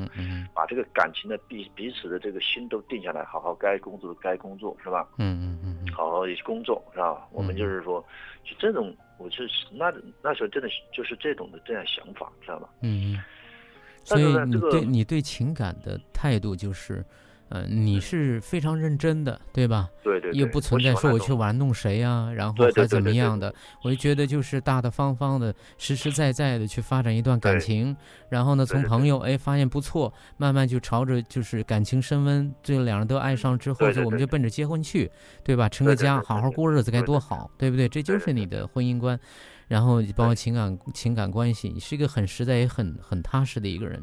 [0.53, 5.09] 把这个感情的彼彼此的这个心都定下来，好好该工作的该工作，是吧？
[5.19, 5.93] 嗯嗯嗯。
[5.95, 7.29] 好好工作，是吧？
[7.31, 8.05] 我们就是说，
[8.43, 8.93] 就这种。
[9.19, 12.69] 我是那那时候真的就是这种的这样想法，知道吧？
[12.83, 13.19] 嗯，
[14.05, 17.05] 所以你对你对情感的态度就是。
[17.51, 19.89] 嗯，你是非常认真的，对吧？
[20.03, 23.55] 对对，又不存在说我去玩弄谁呀，然后还怎么样的？
[23.85, 27.97] 我就觉得就是大大方方的、实实在在的去发展一段感情，
[28.29, 35.09] 然后呢，从朋友哎发现不错，慢慢就朝着就是感情升温，最后两人都爱上之后，就我们就奔着结婚去，
[35.45, 35.69] 对吧？
[35.69, 37.89] 成个家，好好过日子该多好，对不对？
[37.89, 39.17] 这就是你的婚姻观，
[39.69, 44.03] 然后包括情感情感关系，你是一个很实在也很很踏实的一个人。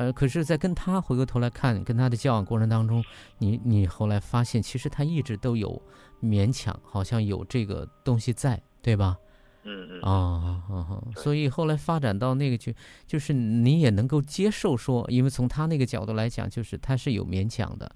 [0.00, 3.04] 呃，可是，在跟他回过头来看，跟他的交往过程当中，
[3.36, 5.80] 你你后来发现，其实他一直都有
[6.22, 9.18] 勉强，好像有这个东西在，对吧？
[9.64, 10.00] 嗯嗯。
[10.00, 11.02] 啊啊啊！
[11.16, 12.74] 所以后来发展到那个去，
[13.06, 17.94] 就是你也能够接受说，因为从他那个角度来讲，就是他是有勉强的，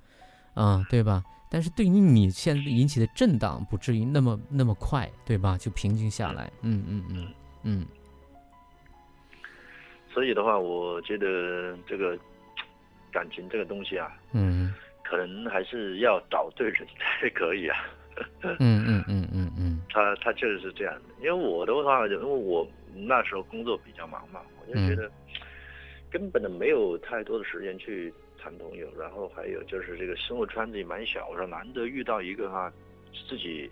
[0.52, 1.24] 啊，对吧？
[1.48, 5.56] 但是对于你现在引起的震荡，不至于那么那么快，对吧？
[5.56, 6.52] 就平静下来。
[6.60, 7.28] 嗯嗯嗯
[7.62, 7.86] 嗯。
[10.14, 12.16] 所以的话，我觉得这个
[13.10, 14.72] 感情这个东西啊，嗯，
[15.02, 17.76] 可能还是要找对人才可以啊。
[18.42, 25.10] 嗯嗯嗯嗯嗯，他他确实是这样的，因为我的话，因为我那时候工作比较忙嘛，我就觉得
[26.12, 32.72] 根本的没有太多的时间去谈朋友，然后还有就是这个生活圈子也蛮小，我说难得遇到一个哈
[33.28, 33.68] 自己。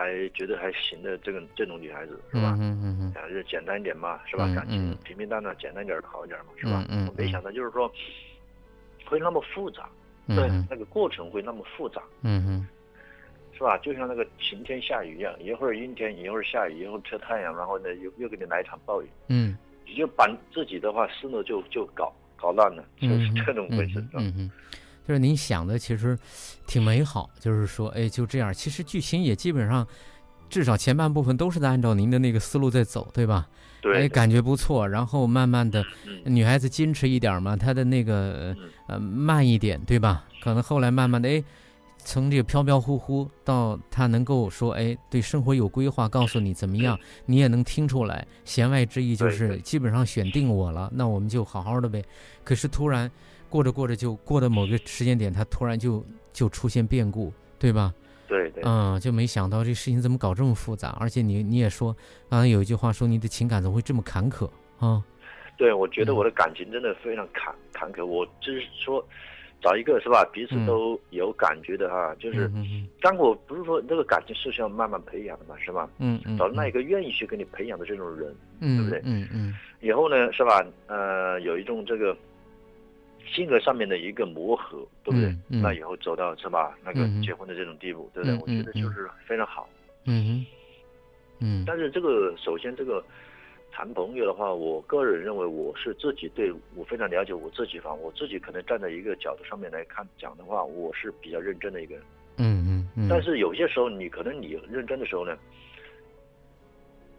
[0.00, 2.56] 还觉得还行的这个这种女孩子是吧？
[2.58, 4.46] 嗯嗯嗯，啊，就简单一点嘛，是吧？
[4.54, 6.82] 感情平平淡淡，简单点好一点嘛，是吧？
[6.88, 7.86] 嗯我没想到就是说
[9.04, 9.90] 会那么复杂，
[10.26, 12.66] 对，那个过程会那么复杂，嗯嗯，
[13.52, 13.76] 是吧？
[13.78, 19.54] 就像那个晴天下雨一样，一会儿阴天，一会儿下雨，一会儿出太阳，然后呢又又给你来一场暴雨，嗯，
[19.86, 24.50] 你就把自己的话思路就就搞搞乱了，就是 这种回事，嗯嗯。
[25.06, 26.16] 就是您想的其实
[26.66, 28.52] 挺美好，就是说，哎，就这样。
[28.54, 29.86] 其实剧情也基本上
[30.48, 33.48] 至少前半部分都是在按照您的那个思路在走，对吧？
[33.82, 34.86] 对，感觉不错。
[34.86, 35.82] 然后慢慢的，
[36.24, 38.54] 女孩子矜持一点嘛，她的那个
[38.86, 40.24] 呃慢一点，对吧？
[40.42, 41.42] 可能后来慢慢的，哎，
[42.04, 52.04] 从这个飘飘忽忽到她能够说，哎，对生活有规划，告诉你怎么样，你也能听出来，弦外之意就是基本上选定我了，那我们就好好的呗。
[52.44, 53.10] 可是突然
[53.50, 57.92] 过着过着就过的某个时间点，他突然就就出现变故，对吧？
[58.28, 61.94] 对对，嗯，就没想到这事情怎么搞这么复杂，而且你你也说，
[62.28, 65.02] 刚才有一句话说你的情感怎么会这么坎坷啊？
[65.58, 68.06] 对，我觉得我的感情真的非常坎坎坷。
[68.06, 69.04] 我就是说，
[69.60, 72.48] 找一个是吧，彼此都有感觉的哈，就是，
[73.00, 75.90] 但我不是说这个感情是需要慢慢培养的嘛，是吧？
[75.98, 79.00] 嗯嗯，找那一个愿意去跟你培养的这种人，嗯对不对？
[79.02, 80.64] 嗯嗯，以后呢，是吧？
[80.86, 82.16] 呃，有一种这个。
[83.32, 85.34] 性格上面的一个磨合，对不对？
[85.48, 86.76] 那以后走到是吧？
[86.84, 88.38] 那个结婚的这种地步，对不对？
[88.40, 89.68] 我觉得就是非常好。
[90.04, 90.44] 嗯
[91.38, 91.64] 嗯。
[91.66, 93.04] 但是这个首先这个
[93.70, 102.04] 谈朋友的话，我个人认为我是自己对我非常了解我自己吧，我自己可能站在一个角度上面来看讲的话，我是比较认真的一个人。
[102.38, 103.06] 嗯嗯嗯。
[103.08, 105.36] 但是有些时候你可能你认真的时候呢？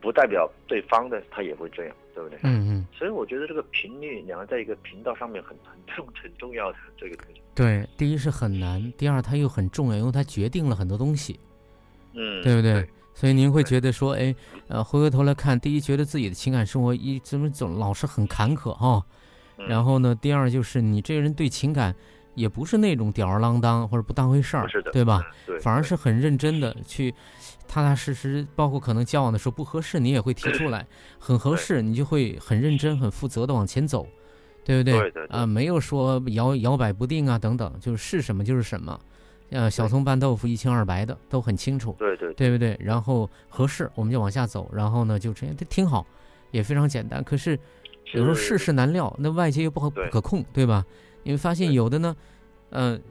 [0.01, 2.39] 不代表对方的他也会这样，对不对？
[2.43, 2.87] 嗯嗯。
[2.97, 7.41] 所以我觉得这个频率，两个在一个频道上面很很重很重要的这个东西。
[7.53, 11.39] 对，第一是很难，第二它又很重要，因为它决定了很多东西。
[12.13, 12.87] 嗯，对不对？
[13.13, 14.33] 所以您会觉得说，哎，
[14.67, 19.05] 呃，回过头来看，第一觉得自己的情感生活一怎么总老是很坎坷哈，
[19.67, 21.93] 然后呢，第二就是你这个人对情感
[22.35, 25.21] 也不是那种吊儿郎当或者不当回事儿，对吧？
[25.45, 27.13] 对，反而是很认真的去。
[27.67, 30.81] 踏踏实实，包括可能交往的时候不合适，你也会提出来；
[31.19, 34.05] 很合适，你就会很认真、很负责的往前走，
[34.63, 34.99] 对不对？
[34.99, 35.25] 对对。
[35.27, 38.99] 啊，没有说摇摇摆不定啊，等等，就是是什么就是什么。
[39.49, 41.95] 呃，小葱拌豆腐，一清二白的，都很清楚。
[41.99, 42.33] 对对。
[42.33, 42.77] 对不对？
[42.79, 44.69] 然后合适，我们就往下走。
[44.73, 46.05] 然后呢，就这样，这挺好，
[46.51, 47.23] 也非常简单。
[47.23, 47.59] 可是
[48.13, 50.85] 有时候世事难料，那外界又不可不可控，对吧？
[51.23, 52.15] 你会发现有的呢，
[52.71, 53.01] 嗯。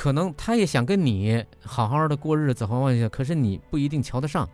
[0.00, 4.48] 可能他也想跟你好好的过日子，好好一下，可是你不一定瞧得上，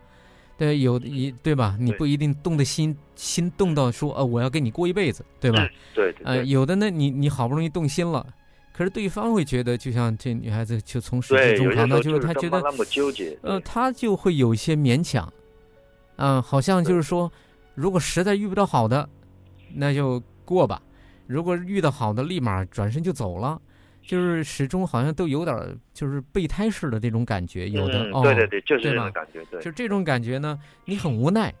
[0.57, 1.77] 对，有一对吧？
[1.79, 5.65] 你不一定动的心心动到说，呃，我要跟你过一辈子，对吧？
[5.95, 8.27] 对，呃，有的呢，你你好不容易动心了，
[8.73, 15.31] 可是对方会觉得，就像这女孩子就从始至终谈到，就是她觉得那么纠结，呃，她就会有一些勉强，
[16.17, 17.31] 嗯，好像就是说，
[17.73, 19.07] 如果实在遇不到好的，
[19.73, 20.77] 那就过吧；
[21.25, 23.61] 如果遇到好的，立马转身就走了。
[24.07, 31.53] 就是始终好像都有点就是备胎似的这种感觉，有的哦，对对对，就是这种感觉，对，就这种感觉呢，你很无奈，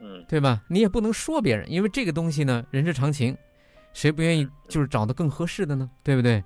[0.00, 0.62] 嗯，对吧？
[0.66, 3.36] 你也不能说别人，因为这个东西呢，人之常情，
[3.92, 5.90] 谁不愿意就是找的更合适的呢？
[6.02, 6.42] 对不对？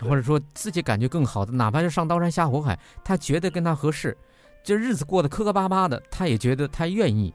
[0.00, 4.16] 或者说自己感觉更好的，哪怕是上刀山下火海，他觉得跟他合适，
[4.64, 7.32] 这日子过得磕磕巴巴的，他也觉得他愿意。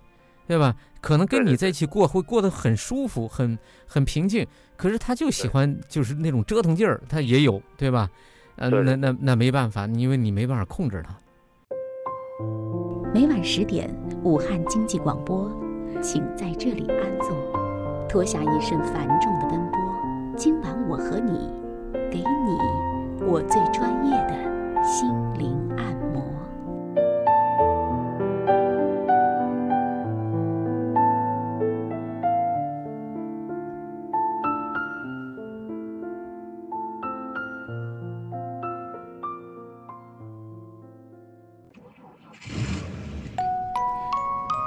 [0.47, 0.73] 对吧？
[1.07, 4.45] 可能跟你在一起过会过得很舒服，很很平静。
[4.75, 8.09] 可是他就喜欢就是那种折腾劲儿，他也有，对吧？
[8.57, 11.15] 呃，那那那没办法，因为你没办法控制他。
[13.13, 13.89] 每晚十点，
[14.21, 15.49] 武汉经济广播，
[16.01, 17.29] 请在这里安坐，
[18.09, 19.79] 脱下一身繁重的奔波。
[20.35, 21.49] 今晚我和你，
[22.11, 25.09] 给你我最专业的心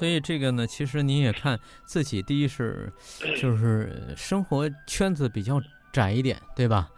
[0.00, 2.90] 所以这个呢，其实您也看自己，第一是，
[3.38, 5.60] 就 是生活圈子比较
[5.92, 6.88] 窄一点，对吧？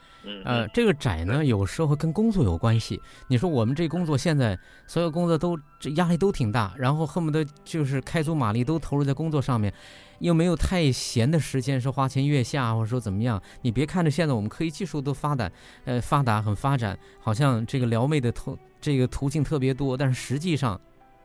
[0.45, 3.03] 呃，这个窄呢，有时候跟工作有关系。
[3.27, 9.75] 你说我们这工作现在所有工作都这压力都挺大，然后恨不得就是开足马力都投入在工作上面，
[10.21, 13.43] 又没有太闲的时间说花前月下，或者说怎么样。
[13.63, 15.51] 你别看着现在我们科技技术都发达，
[15.87, 20.81] 呃，发达很发展，好像这个撩妹的途这个途径特别多，但是实际上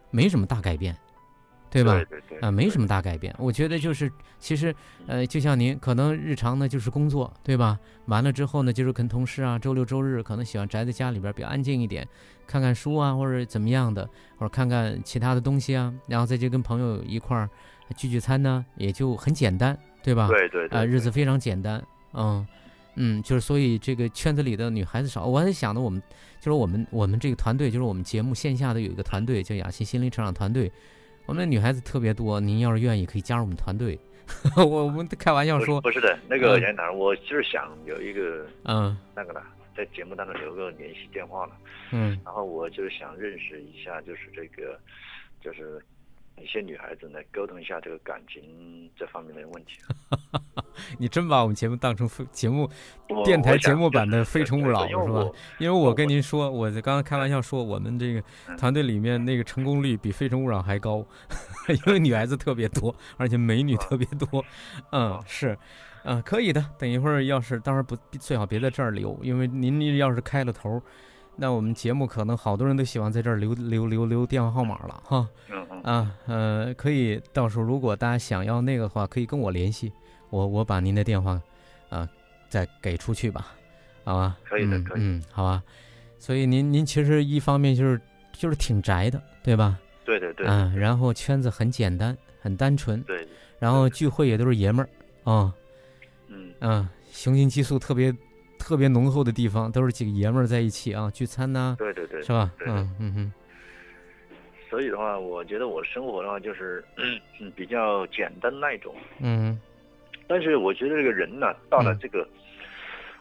[0.09, 0.97] 没什么大改变。
[1.77, 1.93] 对吧？
[2.09, 3.33] 对对啊，没什么大改变。
[3.37, 4.73] 我觉得就是其实
[5.05, 7.79] 呃，就像您可能日常呢就是工作，对吧？
[8.05, 12.07] 完了之后呢，就是跟同事啊，周六周日可能喜欢宅在家里边比较安静一点，
[12.45, 17.49] 看看书啊，或者怎么样的，或者看看其他的东西啊，然后再去跟朋友一块儿
[17.95, 20.27] 聚聚餐呢，也就很简单，对吧？
[20.27, 22.45] 对对啊，日子非常简单，嗯。
[22.99, 26.01] 嗯，就是所以这个圈子里的女孩子少，我还想的我们
[26.39, 30.71] 就是我们我们这个团队，就是我们节目线下的有一个团队叫雅欣心灵成长团队，
[31.27, 32.39] 我们的女孩子特别多。
[32.39, 33.99] 您要是愿意，可以加入我们团队。
[34.57, 39.43] 我我们开玩笑说，不是的，那个杨楠，我就是想有一个嗯那个了，
[39.75, 41.51] 在节目当中留个联系电话了，
[41.91, 44.79] 嗯，然后我就是想认识一下，就是这个
[45.41, 45.79] 就是。
[46.41, 49.79] 一些女孩子来沟通一下这个感情这方面的问题。
[50.99, 52.69] 你真把我们节目当成节目
[53.25, 55.29] 电台节目版的《非诚勿扰》 是吧？
[55.59, 58.23] 因为我跟您说，我刚刚开玩笑说，我们这个
[58.57, 61.05] 团队里面那个成功率比《非诚勿扰》还高，
[61.87, 64.43] 因为女孩子特别多，而且美女特别多。
[64.91, 65.57] 嗯，是，
[66.03, 66.63] 嗯，可以的。
[66.77, 70.81] 等一会儿要是，当然不最好别在这儿留，因为您要是开了头。
[71.39, 75.29] 那我们节目可能好多人都喜欢在这儿留留留留电话号码了哈，
[75.83, 79.91] 啊呃可以到时候如果大家想要那个的话，可以跟我联系，
[80.31, 81.39] 我我把您的电话
[81.89, 82.09] 啊
[82.49, 83.53] 再给出去吧，
[84.03, 84.35] 好吧？
[84.43, 85.61] 可以的，可以，嗯，好吧。
[86.17, 88.01] 所以您您其实一方面就是
[88.33, 89.77] 就是挺宅的，对吧？
[90.03, 90.47] 对对对。
[90.47, 92.99] 嗯，然后圈子很简单，很单纯。
[93.03, 93.27] 对。
[93.59, 95.53] 然后聚会也都是爷们儿啊，
[96.29, 98.11] 嗯嗯，雄性激素特别。
[98.67, 102.51] 特别浓厚的地方都是几个爷们儿在一起啊，聚餐呐，对对对，是吧？
[102.65, 103.33] 嗯嗯哼。
[104.69, 108.93] 所以的话，我觉得我生活的话就是嗯 比较简单那一种。
[109.21, 109.57] 嗯。
[110.27, 112.27] 但是我觉得这个人呢，到了这个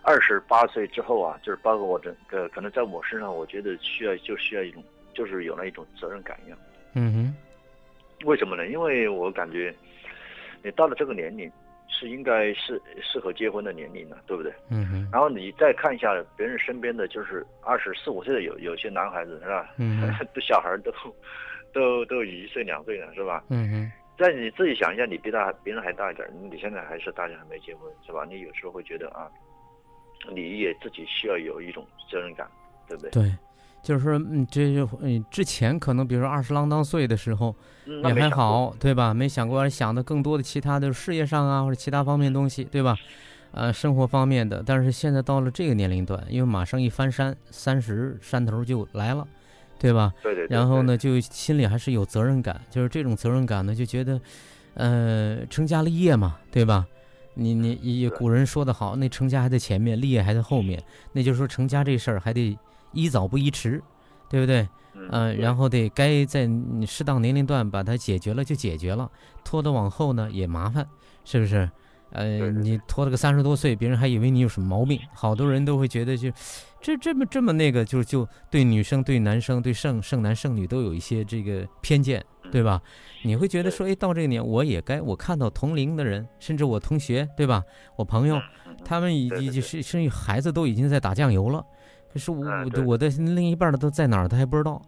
[0.03, 4.83] 二十八岁之后啊，就是包括我整个可能在我身上，我觉得需要就需要一种，
[5.15, 6.59] 就是有那一种责任感一样。
[6.95, 8.27] 嗯哼。
[8.27, 8.67] 为什么呢？
[8.67, 9.73] 因为我感觉
[10.65, 11.49] 你到了这个年龄。
[11.88, 14.53] 是应该是适合结婚的年龄呢，对不对？
[14.70, 15.09] 嗯哼。
[15.12, 19.75] 然后你再看一下别人身边的就是二十四五岁的有有些男孩子是吧？
[19.79, 20.01] 嗯
[20.35, 20.92] 都小孩都
[21.72, 23.44] 都都一岁两岁了是吧？
[23.51, 23.92] 嗯哼。
[24.18, 28.25] 再你自己想一下，你比他别人还大一点，你现在还是大家还没结婚是吧？
[28.27, 29.29] 你有时候会觉得啊，
[30.33, 32.49] 你也自己需要有一种责任感，
[32.88, 33.11] 对不对？
[33.11, 33.31] 对。
[33.87, 39.14] 就是说，嗯，这就嗯，之前可能比如说二十郎当岁的时候也还好，对吧？
[39.14, 42.96] 没想过想的更多的其他的事业上啊，或者其他方面东西，对吧？
[43.53, 44.61] 呃，生活方面的。
[44.66, 49.25] 但是现在到了这个年龄段，因为马上一翻山，三十山头就来了，
[49.79, 50.12] 对吧？
[50.20, 50.49] 对对。
[50.51, 54.20] 然后呢，就心里还是有责任感，就是这种责任感呢，就觉得，
[54.75, 56.85] 呃，成家立业嘛，对吧？
[57.35, 60.83] 你你古人说的好，那成家还在前面，立业还在后面。
[61.12, 62.59] 那就是说，成家这事儿还得。
[62.97, 63.83] 宜早不宜迟，
[64.29, 64.67] 对不对？
[65.11, 69.11] 嗯，然后得该在你适当年龄段把它解决了就解决了，
[69.45, 70.89] 拖到往后呢也麻烦，
[71.25, 71.71] 是不是？
[72.13, 76.31] 呃，你拖了个三十多岁，别人还以为你有什么毛病，好多人都会觉得就
[76.81, 82.81] 这这么这么那个，就就对女生、对男生、对剩剩男剩女都有一些这个偏见，对吧？
[83.23, 87.63] 你会觉得说，哎，到这个年我也该，我看到同龄的人，甚至我同学，对吧？
[87.97, 88.41] 我朋友，
[88.85, 91.63] 他们已经是甚至孩子都已经在打酱油了。
[92.16, 94.81] 可是我我我的另一半的都在哪儿，他还不知道，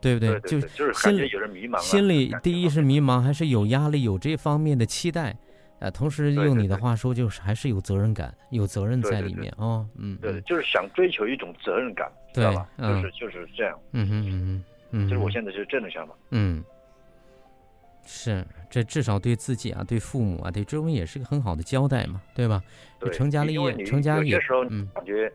[0.00, 0.40] 对不对？
[0.40, 5.36] 就是心里有人迷茫，心里第一是迷茫，还是有压力，有这方面的期待，
[5.80, 12.66] 呃，同时用你的话说，就是还是有责任感，有责任在里面啊，嗯，对，就是想追求一种责任感，知道吧？
[12.78, 16.64] 就是就是这样，嗯嗯嗯嗯，就是我现在就是这种想法，嗯，
[18.06, 22.62] 是，这至少对自己啊，对父母啊，对周围也是个很好的交代嘛，对吧？
[22.98, 25.30] 对，成家立业，成家立业，嗯，感觉。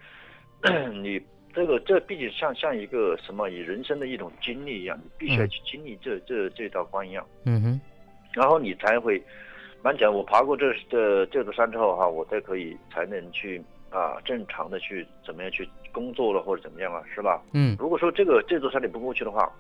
[1.02, 1.22] 你
[1.54, 7.26] 这个这毕竟像像一个什么你人生的一种经历一样，你必须要去经历这这这道关一样。
[7.45, 7.82] 嗯哼。
[8.34, 9.22] 然后你才会，
[9.82, 17.41] 蛮讲我爬过这这这座山之后哈，我才可以才能去啊正常的去怎么样去工作了或者怎么样啊，是吧？
[17.54, 17.76] 嗯。
[17.80, 19.52] 如果说这个这座山你不过去的话，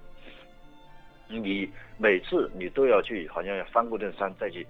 [1.27, 4.65] 你每次你都要去好像要翻过这山再去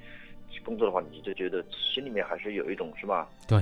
[0.63, 3.27] 工作的话，你就觉得心里面还是有一种是吧？
[3.47, 3.61] 对。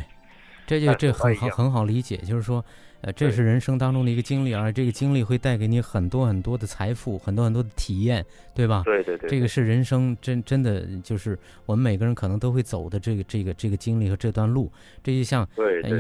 [0.67, 2.63] 这就这很很很好理解，就是说，
[2.99, 8.81] 呃，这是人生当中的一个经历，而这个经历会带给你很多很多的财富，很多很多的体验，对吧？
[8.83, 9.29] 对对对。
[9.29, 14.69] 这个是人生真真的就是我们每个人可能都会走的这个这个这个经历和这段路。
[15.01, 15.47] 这就像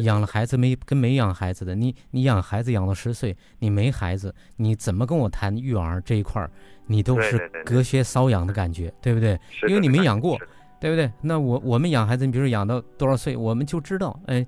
[0.03, 6.51] 养了孩子没跟没养孩子的，你你养孩子养到十岁，你没孩子，你怎么跟我谈育儿这一块儿，
[6.87, 9.39] 你都是隔靴搔痒的感觉，对不对？
[9.69, 10.37] 因为你没养过。
[10.79, 11.11] 对不对？
[11.21, 14.45] 那我我们养孩子，你比如说养到多少岁，我们就知道，哎，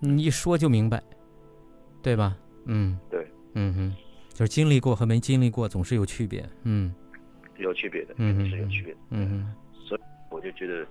[0.00, 1.02] 你一说就明白，
[2.02, 2.36] 对吧？
[2.66, 3.96] 嗯，对，嗯哼，
[4.34, 6.94] 就是经历过和没经历过总是有区别，嗯，
[7.58, 9.54] 有区别的，嗯是有区别的，嗯哼
[9.86, 10.00] 所以
[10.30, 10.86] 我就觉得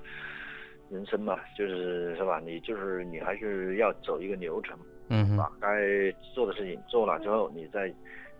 [0.89, 2.39] 人生嘛，就是是吧？
[2.39, 4.77] 你就是你还是要走一个流程，
[5.09, 7.93] 嗯把该做的事情做了之后，你再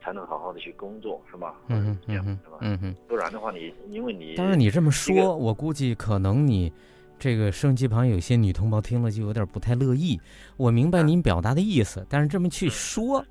[0.03, 1.55] 才能好好的去工作，是吧？
[1.67, 2.57] 嗯嗯是吧？
[2.61, 2.95] 嗯嗯。
[3.07, 6.71] 不然的话你，因为你当然，你这么这个说，我估计可能你
[7.19, 10.19] 这个收音机旁有些女同胞听了就有点不太乐意。
[10.57, 13.23] 我明白嗯您表达的意思，但是这么去说，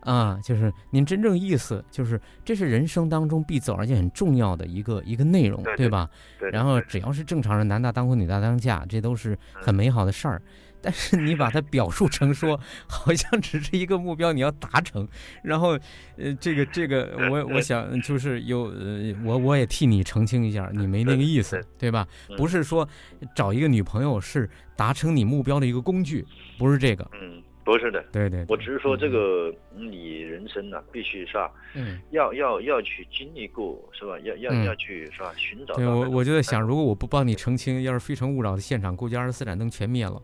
[0.00, 6.08] 啊，就是您真正意思就是这是人生当中必走而且很重要的一个一个内容，对对吧？
[6.38, 10.40] 对，然后只要是正常人，男大当婚，女大当嫁，这都是很美好的事儿。
[10.80, 15.06] 但是你把它表述成说，好像只是一个目标，你要达成。
[15.42, 15.78] 然后，
[16.16, 22.06] 呃，这个这个，我我想就是有呃，我我也替你澄清一下，你没那个意思，对吧？
[22.28, 22.88] 嗯不是说
[23.34, 26.24] 找一个女朋友是达成你目标的一个工具，
[26.58, 27.08] 不是这个。
[27.20, 31.50] 嗯，不是的，对对，我只是说这个你人生呢、必须是吧？
[31.74, 34.16] 嗯，要要要去经历过，是吧？
[34.20, 35.32] 要要嗯要去是吧？
[35.36, 40.22] 寻找对我我就在想，如果我不帮你澄清，要是《非诚勿扰》的现场，估计二十四盏灯全灭了。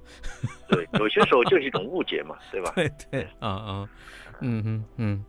[0.68, 2.72] 对，有些时候就是一种误解嘛， 对吧？
[2.76, 3.90] 对对啊啊，
[4.40, 5.24] 嗯嗯嗯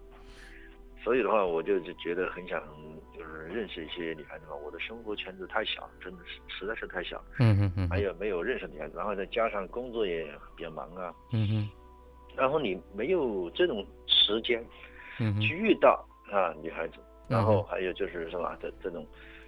[1.04, 2.62] 所以的话，我就就觉得很想
[3.18, 4.56] 就是认识一些女孩子嘛。
[4.64, 10.24] 我的生活圈子太小，真的是实在是太小，嗯嗯嗯，还有没有认识女孩子，然后再加上工作也
[10.56, 11.70] 比较忙啊，嗯嗯
[12.36, 14.64] 然后你没有这种时间
[15.20, 16.96] 嗯去遇到啊女孩子，
[17.28, 18.56] 然后还有就是什么？
[18.62, 19.06] 这这种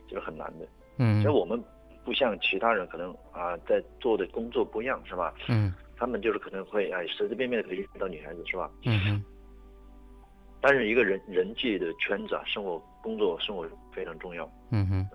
[0.08, 0.68] 就是很难的。
[0.98, 1.62] 嗯，所以我们
[2.04, 5.34] 不像其他人可能啊在做的工作不一样是吧？
[5.50, 8.70] 嗯他们就是可能会哎随随便便的可以遇到女孩子是吧？
[8.86, 9.24] 嗯嗯
[10.62, 14.50] 但是一个人人际的圈子啊，生活、工作、生活非常重要。
[14.72, 15.08] 嗯哼，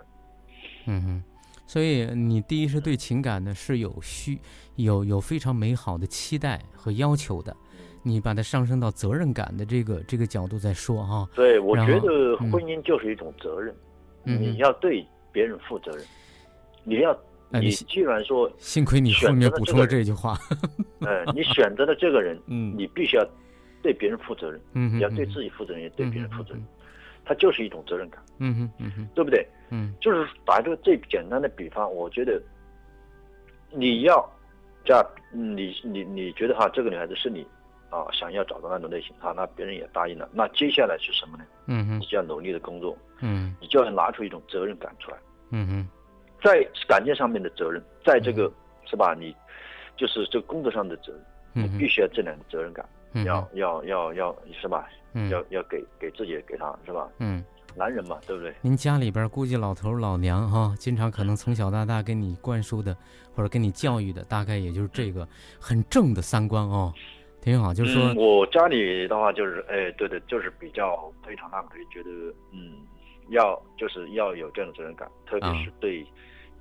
[0.87, 1.25] 嗯哼，
[1.71, 4.37] 所以你第一是对情感呢是有需
[4.75, 7.57] 有有非常美好的期待和要求的，
[8.03, 11.29] 你把它上升到责任感的这个这个角度再说哈。
[11.33, 13.73] 对，我觉得嗯婚姻就是一种责任，
[14.25, 16.05] 嗯你要对别人负责任。
[16.83, 17.17] 你要，
[17.51, 20.37] 你既然说，幸亏你后面补充了这句话。
[20.99, 23.25] 呃，你选择了这个人， 嗯你必须要
[23.81, 26.65] 对别人负责任，嗯，你要对自己负责任，也对别人负责任。
[27.31, 29.47] 它就是一种责任感，嗯哼嗯哼对不对？
[29.71, 32.43] 嗯就是打一个最简单的比方，我觉得
[33.71, 34.29] 你要
[34.85, 37.47] 这样，你你你觉得哈，这个女孩子是你
[37.89, 41.45] 啊想要找到那种类型哈，那别人也答应了，那接下来是什么呢？
[41.67, 45.17] 嗯哼你就要努力的工作，嗯你就要拿出一种责任感出来，
[45.53, 45.89] 嗯哼
[46.43, 48.53] 在感情上面的责任，在这个
[48.87, 49.15] 是吧？
[49.17, 49.33] 你
[49.97, 51.23] 就是这个工作上的责任，
[51.55, 54.89] 嗯你必须要这两个责任感，嗯要要要要是吧？
[55.15, 57.09] 嗯要要给给自己给他是吧？
[57.19, 57.45] 嗯。
[57.77, 58.53] 男人嘛，对不对？
[58.61, 62.93] 您家里边估计老头老娘哈，经常可能从小到大给你灌输的，
[63.33, 65.27] 或者给你教育的，大概也就是这个
[65.61, 66.93] 很正的三观哦，
[67.41, 67.73] 挺好。
[67.73, 72.11] 就是说嗯，，我家里的话就是，哎，对对，就是比较非常那个，觉得
[72.51, 72.83] 嗯，
[73.29, 76.05] 要就是要有这种责任感，特别是对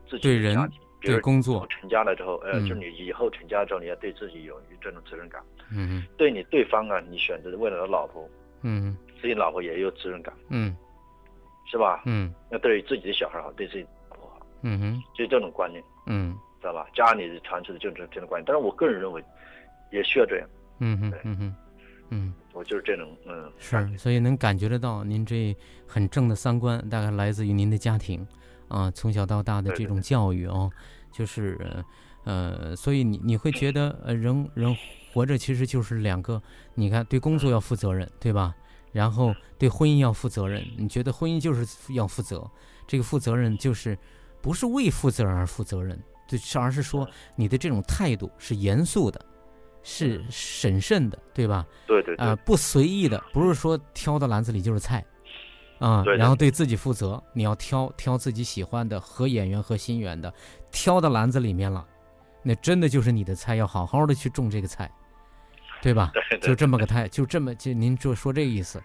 [0.07, 0.55] 自己对人
[1.01, 5.41] 对如工作，成家了之后，呃，嗯就是你以后成家之后，你要对自己有这种责任感，
[5.75, 8.29] 嗯对你对方啊，你选择的未来的老婆，
[8.62, 8.95] 嗯。
[9.22, 10.76] 自己老婆也有责任感，嗯。
[11.70, 12.01] 是吧？
[12.05, 12.34] 嗯。
[12.51, 15.03] 要对自己的小孩好，对自己老婆好，嗯哼。
[15.16, 16.36] 就这种观念，嗯。
[16.62, 16.86] 知道吧？
[16.93, 19.24] 家里传出的就是这种观念，但是我个人认为，
[19.91, 20.49] 也需要这样，
[20.80, 21.55] 嗯哼嗯哼
[22.10, 25.55] 嗯，我就是这种，嗯，是，所以能感觉得到您这
[25.88, 28.28] 很正的三观，大概来自于您的家庭
[28.68, 30.70] 啊，从小到大的这种教育哦，
[31.14, 31.57] 就是
[32.26, 34.76] 呃，所以你你会觉得呃，人人
[35.14, 36.41] 活着其实就是两个，
[36.76, 38.55] 你看对工作要负责任，对吧？
[38.91, 42.49] 然后对婚姻要负责任，你觉得婚姻就是要负责，
[42.88, 43.97] 这个负责任就是
[44.41, 49.24] 不是为负责任而负责任，对，是而是说你的这种态度是严肃的，
[49.84, 51.66] 是审慎的，对吧？
[51.86, 55.05] 对对对，啊、不随意的，不是说挑到篮子里就是菜，
[55.78, 60.34] 啊、然后对自己负责，你要挑挑自己喜欢的合眼缘和心缘的，
[60.72, 61.86] 挑到篮子里面了，
[62.41, 64.91] 那真的就是你的菜，要好好的去种这个菜，
[65.82, 66.11] 对吧？
[66.13, 68.82] 对对就这么个态，就这么就您就说这个意思，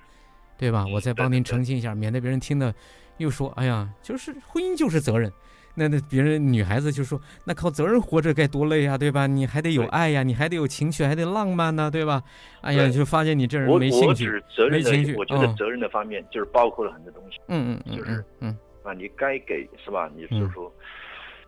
[0.57, 0.85] 对吧？
[0.93, 2.75] 我再帮您澄清一下，免得别人听的
[3.19, 5.33] 又说，哎呀，就是婚姻就是责任。
[5.77, 9.27] 那那别人女孩子就说，那靠责任活着该多累呀，对吧？
[9.27, 12.23] 你还得有爱呀，你还得有情绪，还得浪漫呢，对吧？
[12.61, 14.31] 哎呀，就发现你这人没兴趣。
[14.71, 20.09] 没情绪的，我觉得嗯责任的方面就是包括了很多东西嗯嗯嗯就是嗯嗯啊，你该给是吧？
[20.15, 20.73] 你就是说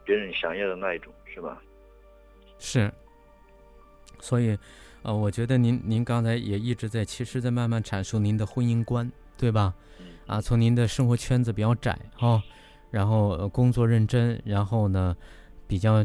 [0.04, 1.62] 别人想要的那一种是吧？
[2.58, 2.90] 是。
[4.18, 4.58] 所以，
[5.06, 9.72] 呃，我觉得您您刚才也一直在，其实在慢慢阐述您的婚姻观，对吧？
[10.00, 12.42] 嗯啊，从您的生活圈子比较窄哈、
[12.90, 15.16] 然后、呃、工作认真，然后呢，
[15.68, 16.04] 比较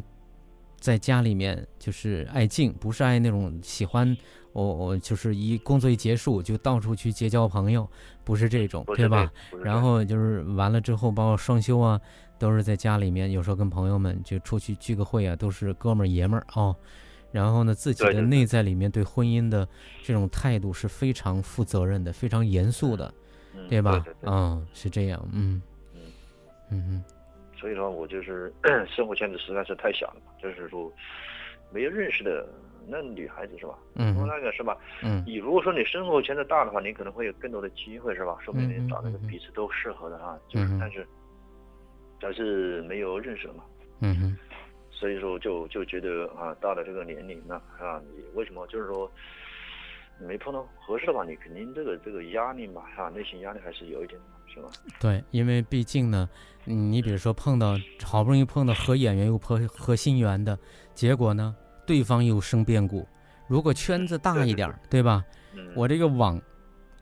[0.79, 4.15] 在家里面就是爱静，不是爱那种喜欢
[4.53, 7.89] 我我就是一工作一结束就到处去结交朋友，
[8.23, 9.31] 不是这种，对吧？
[9.63, 11.99] 然后就是完了之后，包括双休啊，
[12.37, 16.75] 都是在家里面，有时候跟朋友们就出去聚个会啊，都是哥们儿爷们儿哦。
[17.31, 19.67] 然后呢，自己的内在里面对婚姻的
[20.03, 23.13] 这种态度是非常负责任的，非常严肃的，
[23.69, 24.03] 对吧？
[24.21, 25.61] 嗯，是这样，嗯
[25.95, 26.01] 嗯
[26.71, 27.03] 嗯嗯。
[27.57, 28.51] 所以说，我就是
[28.95, 30.91] 生活圈子实在是太小了嘛，就是说
[31.71, 32.45] 没有认识的
[32.87, 33.77] 那女孩子是吧？
[33.95, 34.13] 嗯。
[34.15, 34.75] 说那个是吧？
[35.03, 35.23] 嗯。
[35.25, 38.35] 你如果说你生活圈子大的话，你可能会有更多的机会是吧？
[38.43, 41.07] 说不定你找那个彼此都适合的啊，就是但是，
[42.19, 43.63] 但是没有认识了嘛。
[43.99, 44.37] 嗯哼。
[45.01, 49.11] 所以说，就就觉得啊，到了这个年龄了啊，你为什么就是说
[50.19, 54.69] 没碰到合适的话，你肯定这个这个压力嘛，哈，内心压力还是有一点的，是吧？
[54.99, 56.29] 对，因为毕竟呢，
[56.65, 60.55] 你比如说碰到好不容易碰到合眼缘又合合心缘的
[60.93, 61.55] 结果呢，
[61.87, 63.07] 对方又生变故。
[63.47, 65.25] 如果圈子大一点， 对吧？
[65.75, 66.39] 我这个网，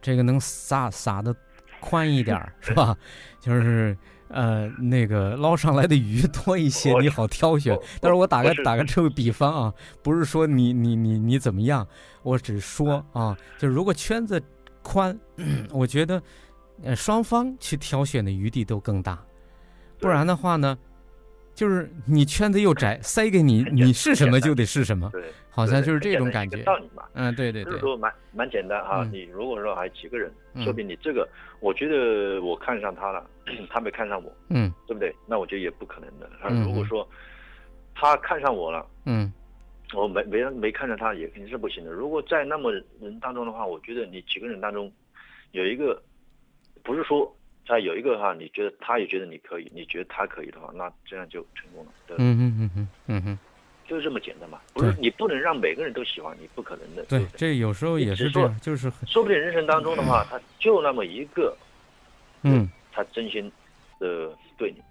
[0.02, 1.36] 这个能撒撒的
[1.82, 2.96] 宽一点，是吧？
[3.42, 3.98] 就是。
[4.34, 7.78] 呃，那个捞上来的鱼多一些，你好挑选。
[8.00, 9.74] 但是我打个打个这个比方啊，
[10.04, 11.88] 不是说你你你你怎么样，
[12.22, 14.42] 我只说啊，就如果圈子
[14.84, 15.18] 宽，
[15.72, 16.22] 我觉得
[16.84, 19.20] 呃双方去挑选的余地都更大，
[20.00, 20.78] 不然的话呢。
[21.60, 26.64] 就是你圈子又窄，塞给你， 你是什么就得是什么，对，好像就是这种感觉。
[26.64, 29.06] 道理嘛，嗯，对对对，就是说蛮蛮简单哈。
[29.12, 30.32] 你如果说还几个人，
[30.64, 31.28] 说明你这个，
[31.60, 33.30] 我觉得我看上他了，
[33.70, 35.14] 他没看上我，嗯，对不对？
[35.28, 36.30] 那我觉得也不可能的。
[36.64, 37.06] 如果说
[37.94, 39.30] 他看上我了，嗯，
[39.94, 41.92] 我没没没看上他，也肯定是不行的。
[41.92, 44.90] 如果在那么人当中的话，我觉得你几个人当中
[45.52, 46.02] 有一个，
[46.84, 47.36] 不是说。
[47.70, 51.92] 他有一个哈，你觉得他也觉得你可以，你觉得他可以的话，那这样就成功了。
[52.08, 53.40] 对嗯嗯嗯嗯嗯嗯，
[53.88, 54.60] 就是这么简单嘛。
[54.74, 57.04] 不是你不能让每个人都喜欢你，不可能的。
[57.04, 61.56] 对，这有时候也是这样，就是说不定人生当中的话，他就那么一个，
[62.42, 63.52] 嗯，他真心
[64.00, 64.82] 的对你，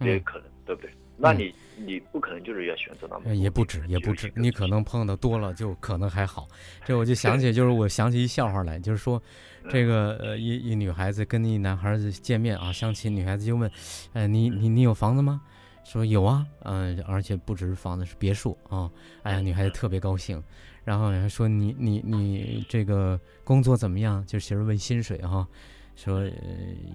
[0.00, 0.90] 也可能，对不对？
[1.20, 6.46] 那你你不可能就是要选择那么也不止也不止，你可能碰的多了就可能还好。
[6.84, 9.20] 这我就想起， 就是我想起一笑话来，就是说，
[9.68, 13.68] 这个呃一一女孩子跟一男孩子见面啊，相亲，女孩子就问，
[14.12, 15.40] 哎你你你有房子吗？
[15.84, 18.88] 说有啊，嗯，而且不只是房子，是别墅啊。
[19.24, 20.40] 哎呀，女孩子特别高兴，
[20.84, 24.24] 然后还说你你你这个工作怎么样？
[24.24, 25.48] 就其实问薪水哈，
[25.96, 26.22] 说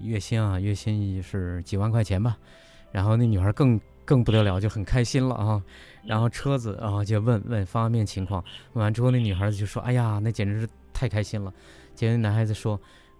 [0.02, 2.38] 月薪啊月薪是几万块钱吧。
[2.94, 3.78] 然后那女孩更。
[4.06, 5.62] 更不得了，就很开心了啊！
[6.04, 8.44] 然后车子啊，就问问方便面情况。
[8.74, 11.50] 问完之后，那女孩子就说：“哎呀，那简直是太开心了。”
[11.96, 12.78] 结果男孩子说：“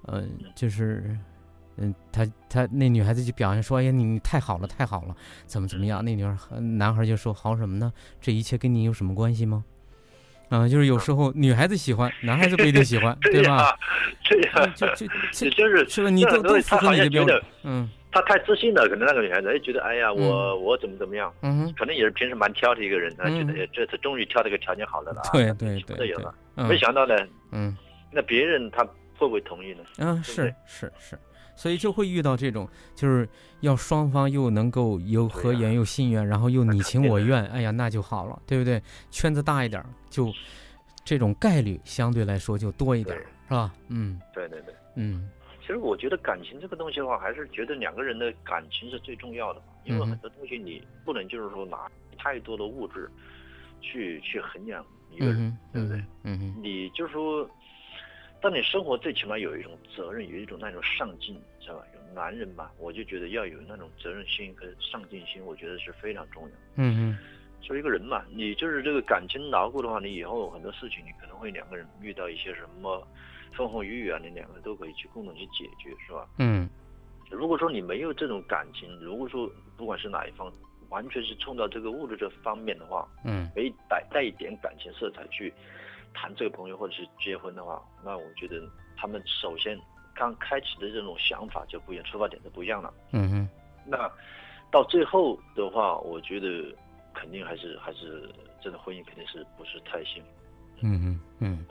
[0.09, 1.17] 嗯，就是，
[1.79, 5.17] 嗯，他他那女孩子就表现说：‘哎呀，你你太好了，太好了，
[5.47, 7.91] 怎么怎么样？’那女孩男孩就说：‘好什么呢？
[8.21, 9.65] 这一切跟你有什么关系吗？’
[10.51, 13.75] 啊，就是有时候女孩子喜欢，男孩子不一定喜欢，对吧？
[14.29, 16.11] 对呀，就就就就是是吧？
[16.11, 27.17] 你都都符合你的标准，嗯。”她太自信了，可能那个女孩子哎觉得哎呀我我怎么怎么样，嗯，可能也是平时蛮挑的一个人，她觉得这次终于挑了个条件好的了，对对对，有了，没想到呢，
[27.51, 27.77] 嗯，
[28.13, 28.85] 那别人他
[29.19, 29.83] 会不会同意呢？
[29.99, 31.19] 嗯，是是是，
[31.57, 33.29] 所以就会遇到这种，就是
[33.63, 38.81] 要双方又能够有和缘又心缘，然后又你情我愿，哎呀那就好了，对不对？
[39.11, 40.33] 圈子大一点，就
[41.05, 43.17] 这种概率相对来说就多一点，
[43.49, 43.73] 是吧？
[43.89, 45.29] 嗯，对对对，嗯。
[45.65, 49.67] 其实我觉得感情这个东西的话，还是觉得两个人的感情是最重要的嘛。
[49.85, 53.11] 因为很多东西你不能就是说拿太多的物质
[53.81, 56.05] 去去衡量一个人，对不对？
[56.25, 57.49] 嗯你就是说，
[58.43, 61.87] 当你生活最起码有一种责任，有一种那种上进，知道吧？
[61.95, 66.51] 有男人嘛，我就觉得要有那种责任心跟上进心，我觉得是非常重要。
[66.75, 67.19] 嗯嗯。
[67.63, 73.09] 作为一个人嘛，你就是这个感情牢固的话，你以后很多事情你可能会两个人遇到一些什么。
[73.57, 76.27] 风风雨雨啊，你两个都可以去共同去解决，是吧？
[76.39, 76.69] 嗯。
[77.31, 80.53] 如果说你没有这种感情，如果说不管是哪一方，
[80.91, 85.53] 完全是冲到这个物质这方面的话，嗯，没带带一点感情色彩去
[86.13, 88.61] 谈这个朋友或者是结婚的话，那我觉得
[88.97, 89.77] 他们首先
[90.15, 92.93] 刚开始的这种想法就不一样，出发点就不一样了。
[93.13, 93.49] 嗯哼。
[93.87, 94.11] 那
[94.71, 96.73] 到最后的话，我觉得
[97.15, 98.31] 肯定还是还是
[98.61, 100.29] 这种婚姻肯定是不是太幸福。
[100.83, 101.67] 嗯嗯嗯。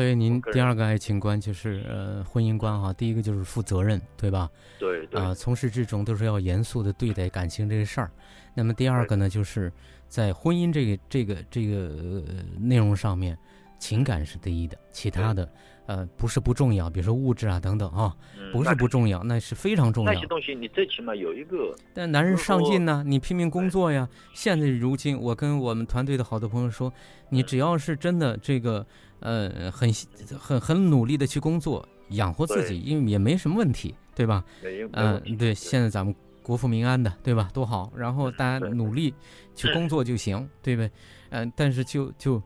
[0.00, 4.48] 所以您第二个爱情观就是呃婚姻观哈，第一个就是负责任，对吧？
[4.78, 5.20] 对对。
[5.20, 8.10] 啊，从始至终都是要严肃的对待感情这个事儿。
[8.54, 9.70] 那么第二个呢，就是
[10.08, 12.24] 在婚姻这个这个这个
[12.58, 13.36] 内容上面，
[13.78, 15.46] 情感是第一的，其他的
[15.84, 18.16] 呃不是不重要，比如说物质啊等等啊，
[18.54, 20.12] 不是不重要，那是非常重要。
[20.14, 21.76] 那些东西你最起码有一个。
[21.92, 24.08] 但男人上进呢，你拼命工作呀。
[24.32, 26.90] 现在如今，我跟我们团队的好多朋友说，
[27.28, 28.86] 你只要是真的这个
[29.20, 29.90] 呃很
[30.38, 34.44] 很很努力的去工作，养活自己，因为也没什么问题，对吧？
[34.92, 37.48] 嗯，对，现在咱们国富民安的，对吧？
[37.54, 37.92] 多好。
[37.96, 39.14] 然后大家努力
[39.54, 40.90] 去工作就行，对不对？
[41.30, 42.42] 嗯，但是就就。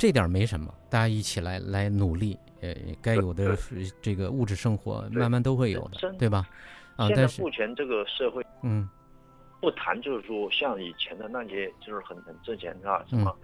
[0.00, 3.58] 这点没什么，大家一起来来努力，呃，该有的
[4.00, 6.48] 这个物质生活慢慢都会有的，对吧？
[6.94, 8.88] 啊，但是目前这个社会，嗯，
[9.60, 13.36] 不谈就是说像以前的那些就是很很挣钱啊什么，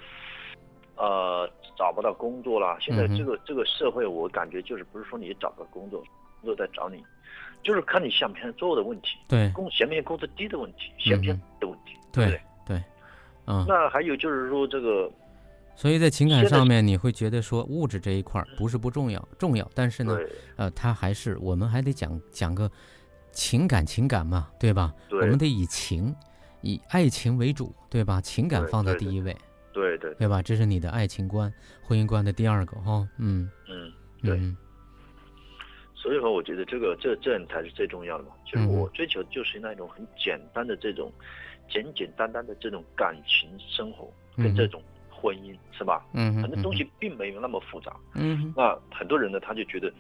[0.97, 2.76] 呃，找不到工作了。
[2.80, 6.01] 现在这个这个社会，我感觉就是不是说你找个工作，
[6.40, 7.03] 工作在找你，
[7.62, 9.18] 就是看你想不想做的问题。
[9.28, 12.40] 对，工嫌不嫌工资低的问题，嫌不嫌的问题，对不对？
[12.66, 12.84] 对，
[13.47, 13.64] 嗯。
[13.68, 15.11] 那还有就是说这个。
[15.76, 20.16] 所以在情感上面，你会觉得说物质这一块不是不重要，重要，但是呢，
[20.55, 22.70] 呃，它还是我们还得讲讲个
[23.32, 24.95] 情感情感嘛，对吧？
[25.11, 26.14] 我们得以情，
[26.61, 28.20] 以爱情为主，对吧？
[28.20, 29.53] 情感放在第一位，对对，对
[30.28, 30.40] 吧？
[30.42, 31.52] 这是你的爱情观、
[31.82, 34.38] 婚姻观的第二个哈，嗯嗯，对。
[35.94, 41.12] 所以说，我觉得这个这这才是最重要的嘛，就是我追求就是那种很简单的这种
[41.68, 44.82] 简简单单的这种感情生活跟这种。
[45.16, 46.04] 婚姻是吧？
[46.12, 47.96] 嗯，很多东西并没有那么复杂。
[48.12, 49.90] 嗯，那很多人呢，他就觉得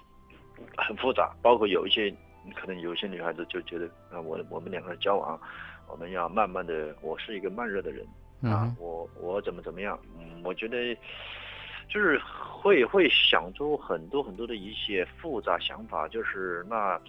[0.76, 1.34] 很复杂。
[1.40, 2.14] 包括有一些，
[2.54, 5.40] 可能有一些女孩子就觉得，啊，我我们两个人交往，
[5.88, 6.94] 我们要慢慢的。
[7.00, 8.06] 我是一个慢热的人
[8.44, 9.98] 啊，我我怎么怎么样？
[10.18, 10.94] 嗯，我觉得
[11.88, 17.00] 就是会会想出很多很多的一些复杂想法，就是那，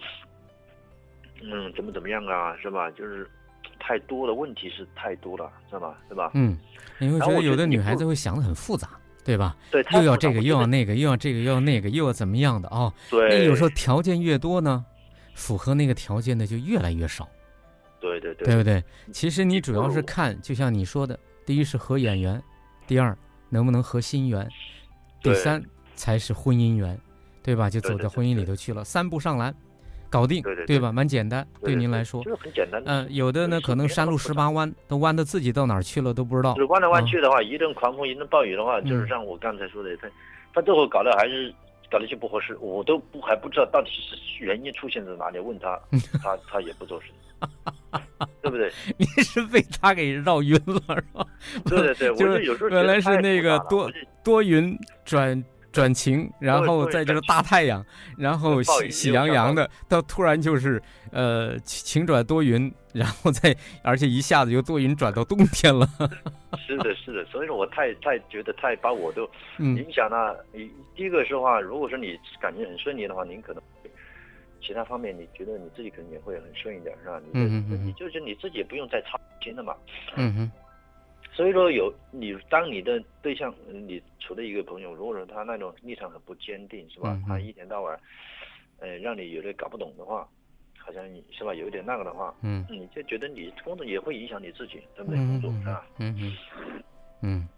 [1.42, 2.90] 嗯，怎么怎么样啊，是吧？
[2.90, 3.28] 就是。
[3.78, 5.98] 太多的问题是太多了，知道吧？
[6.08, 6.30] 是吧？
[6.34, 6.56] 嗯，
[6.98, 8.88] 你会觉得有的女孩子会想的很复杂，
[9.24, 9.56] 对吧？
[9.70, 12.92] 对，又要这个，又要那个，又要这个，又要那个，又要怎么样的哦？
[13.10, 13.28] 对。
[13.28, 14.84] 那有时候条件越多呢，
[15.34, 17.28] 符合那个条件的就越来越少。
[18.00, 18.46] 对对对。
[18.46, 18.82] 对不对？
[19.12, 21.16] 其实你主要是看，就像你说的，
[21.46, 22.42] 第一是合眼缘，
[22.86, 23.16] 第二
[23.48, 24.46] 能不能合心缘，
[25.22, 25.62] 第三
[25.94, 26.98] 才是婚姻缘，
[27.42, 27.70] 对吧？
[27.70, 29.54] 就走到婚姻里头去了，三步上篮。
[30.08, 30.92] 搞定，对吧？
[30.92, 32.80] 蛮简单，对您来说，就是很简单。
[32.86, 36.54] 嗯，有的呢，可能山路十八弯，都弯的自己到哪儿去了都不知道。
[36.68, 40.08] 弯来弯去的话，一阵狂风，一阵暴雨的话，就是像我刚才说的，他
[40.54, 41.52] 他最后搞得还是
[41.90, 45.40] 搞得就不合适，我都不还不知道到底是原因出现在哪里。
[45.40, 45.78] 问他，
[46.22, 47.10] 他他也不做声，
[48.42, 48.70] 对不对？
[48.96, 51.26] 你是被他给绕晕了，是吧？
[51.64, 53.90] 对对对，就是有时候原来是那个多
[54.24, 55.42] 多云转。
[55.72, 57.84] 转晴，然后再就是大太阳，
[58.16, 60.82] 然后喜喜洋洋的，到突然就是
[61.12, 65.86] 呃晴转多云，然后再而且一下子由多云转到冬天了。
[66.66, 69.28] 是的，是的，所以说我太太觉得太把我都
[69.58, 70.34] 影响了。
[70.50, 73.62] 你第一个是话，如果说你感情很顺利的话，您可能
[74.66, 77.20] 其他方面你觉得你自己可能也会很顺一点，是吧？
[77.32, 79.76] 嗯嗯嗯，你就是你自己也不用再操心了嘛。
[80.16, 80.50] 嗯哼。
[81.32, 87.20] 所以说，有你当你的对象，你处的一个朋友，如果说他那种立场很不坚定，是吧？
[87.28, 87.98] 他一天到晚，
[88.78, 90.26] 呃，让你有点搞不懂的话，
[90.78, 95.18] 好像你是吧，有一点那个的话，嗯，你就觉得你工作也会影响你自己，对不对？
[95.18, 95.86] 工作是吧？
[95.98, 96.32] 嗯嗯
[97.20, 97.48] 嗯，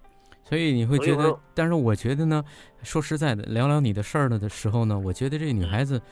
[0.42, 2.44] 所以你会觉得，但是我觉得呢，
[2.82, 6.02] 说实在的，聊聊你的事儿了的时候呢，我觉得这女孩子，嗯，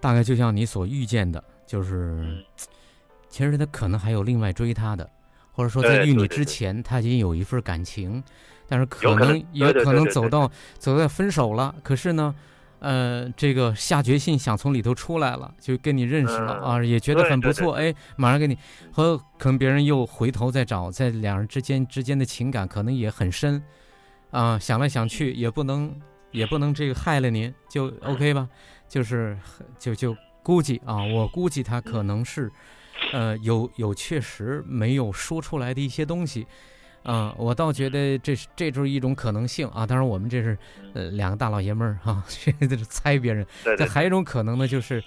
[0.00, 2.44] 大概就像你所预见的，就是，
[3.28, 5.08] 其实他可能还有另外追他的。
[5.52, 8.22] 或者说，在遇你之前，他已经有一份感情，
[8.66, 11.74] 但是可能也可能走到走到分手了。
[11.82, 12.34] 可是呢，
[12.78, 17.74] 呃，这个下决心想从里头出来了，就跟你认识了啊，也觉得很不错。
[17.74, 18.56] 哎，马上跟你
[18.92, 23.62] 和可能别人又回头再找，在两人之间之间的情感可能也很深
[24.30, 24.58] 啊。
[24.58, 25.94] 想来想去，也不能
[26.30, 28.48] 也不能这个害了您，就 OK 吧？
[28.88, 29.38] 就是
[29.78, 32.50] 就就估计啊，我估计他可能是。
[33.14, 36.46] 呃，有有确实没有说出来的一些东西，
[37.02, 39.86] 啊，我倒觉得这是这就是一种可能性啊。
[39.86, 40.56] 当然，我们这是
[40.92, 43.44] 呃两个大老爷们儿哈， 这是猜别人。
[43.78, 45.02] 这还有一种可能呢，就是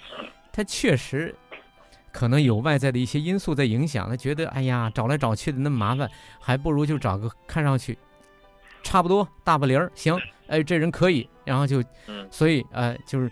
[0.52, 1.32] 他确实
[2.10, 6.10] 可能有外在的一些因素在影响，他觉得哎呀，找来找去的那么麻烦，
[6.40, 7.96] 还不如就找个看上去
[8.82, 11.82] 差不多大不离儿，行，哎，这人可以，然后就，
[12.30, 13.30] 所以呃，就是。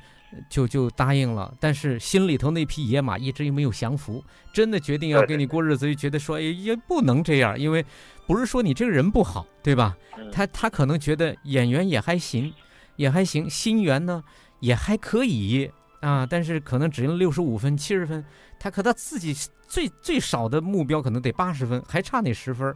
[0.48, 7.84] 就就答应了，但是心里头那匹野马一直又没有降服，真的决定要跟你过日子，就觉得说，哎，也不能这样，因为
[8.26, 9.94] 不是说你这个人不好，对吧？
[10.32, 12.50] 他他可能觉得演员也还行，
[12.96, 14.24] 也还行，心缘呢
[14.60, 18.24] 也还可以啊，但是可能只用六十五分、七十分，
[18.58, 19.34] 他可他自己
[19.68, 22.74] 最最少的目标可能得八十分，还差那十分，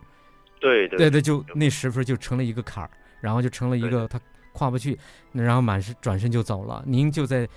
[0.61, 2.91] 对对对，就那十分就成了一个坎儿。
[3.27, 4.21] 然后就成了一个他
[4.53, 4.97] 跨不去，
[5.33, 6.81] 然后满是转身就走了。
[6.87, 7.49] 您就在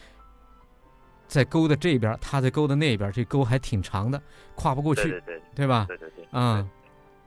[1.27, 4.19] 在沟的这边，他在沟的那边，这沟还挺长的，
[4.55, 5.67] 跨不过去，对对对。
[5.67, 5.85] 吧？
[5.87, 6.67] 对对对，啊，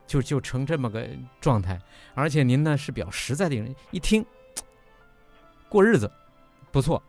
[0.05, 1.07] 就就成这么个
[1.39, 1.79] 状态。
[2.15, 4.25] 而且您呢是比较实在的人，一听
[5.69, 6.11] 过日子
[6.69, 7.01] 不错，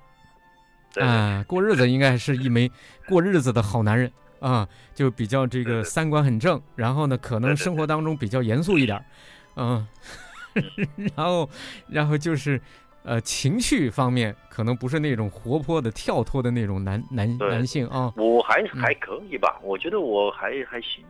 [1.01, 2.71] 啊，过日子应该是一枚
[3.09, 4.09] 过日子的好男人。
[4.41, 9.03] 啊，就比较这个三观很正，然后呢可能生活当中比较严肃一点，
[9.57, 9.87] 嗯，
[11.17, 11.49] 然后
[11.89, 12.61] 然后就是。
[13.07, 18.11] 呃，情绪方面可能不是那种活泼的、跳脱的那种男男男性啊。
[18.17, 21.05] 我还还可以吧，我觉得我还还行。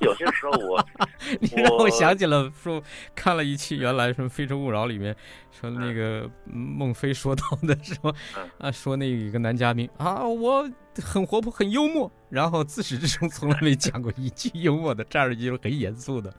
[0.00, 0.86] 有些时候我，
[1.40, 2.82] 你让我想起了说，
[3.14, 5.16] 看了一期原来什么《非诚勿扰》里面
[5.50, 8.14] 说那个孟非说到的说
[8.60, 10.68] 啊，说那一个男嘉宾啊，我
[11.02, 16.30] 很活泼、很幽默，然后自始至终从来没讲过一句幽默的，这样就是很严肃的。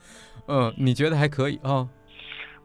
[0.46, 1.90] 嗯，你觉得还可以啊？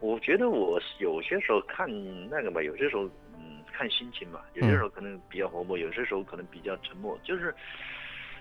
[0.04, 1.88] 我觉得我有些时候看
[2.28, 7.54] 那个吧，有些时候嗯看心情吧，有些时候可能比较活泼，有些时候可能比较沉默，就是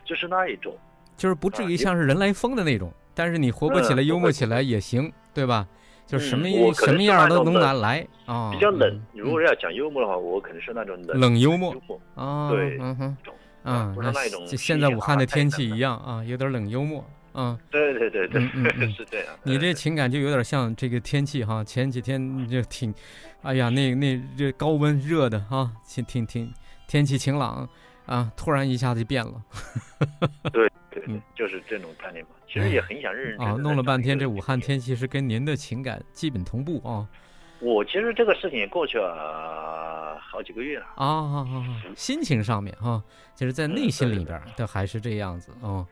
[0.03, 0.75] 就是那一种，
[1.15, 5.65] 就是不至于像是人来疯的那种，但是你活泼起来、幽默起来也行，对吧？
[6.05, 8.51] 就什么什么样都能拿来啊。
[8.51, 11.73] 比较冷，如果要讲幽默的话，我可能是那种冷冷幽默
[12.15, 13.17] 啊，对，嗯哼，
[13.63, 17.05] 啊，不是那种现在武汉的天气一样啊，有点冷幽默。
[17.33, 18.41] 嗯，对对对对，
[18.93, 19.35] 是这样。
[19.43, 22.93] 你这情感就有点像这个天气哈，前几天就挺，
[23.41, 26.53] 哎呀，那那这高温热的哈，挺挺挺
[26.87, 27.67] 天气晴朗
[28.05, 29.33] 啊，突然一下子就变了。
[30.53, 32.31] 对对对，就是这种概念嘛。
[32.47, 37.07] 其实也很想认识啊，弄了半天这武汉天气是跟您的情感基本同步啊。
[37.59, 41.81] 我其实这个事情也过去了好几个月了啊啊啊！
[41.95, 43.01] 心情上面哈，
[43.35, 45.87] 就是在内心里边都还是这样子啊。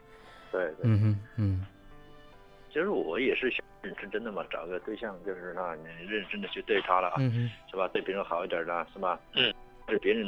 [0.52, 1.66] 对，嗯哼，嗯，
[2.70, 7.20] 其实我也是想认认真的嘛，找个对象，就是那你认真的去对他了啊，
[7.70, 7.88] 是吧？
[7.88, 9.20] 对别人好一点的，是吧？
[9.34, 9.54] 嗯，
[9.88, 10.26] 对别人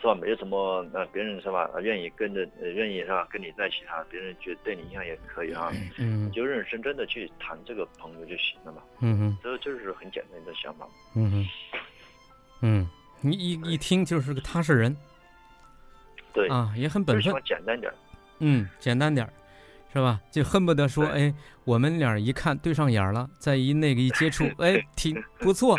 [0.00, 0.14] 是吧？
[0.14, 1.68] 没有什么，那别人是吧？
[1.80, 3.26] 愿意跟着，愿意是吧？
[3.30, 11.46] 跟你在一起啊，别人觉得对你印象也可以啊，嗯，就认认真真的去谈这个朋友就行了嘛，嗯哼，这就是很简单的想法，嗯哼，
[12.62, 12.88] 嗯，
[13.20, 14.96] 你一一听就是个踏实人，
[16.32, 16.48] 对。
[16.48, 17.92] 啊，也很本分，简单点，
[18.38, 19.28] 嗯，简单点。
[19.92, 20.20] 是吧？
[20.30, 21.32] 就恨不得说，哎，
[21.64, 25.78] 我们俩一看对上眼了，再一那个一接触， 哎，挺不错。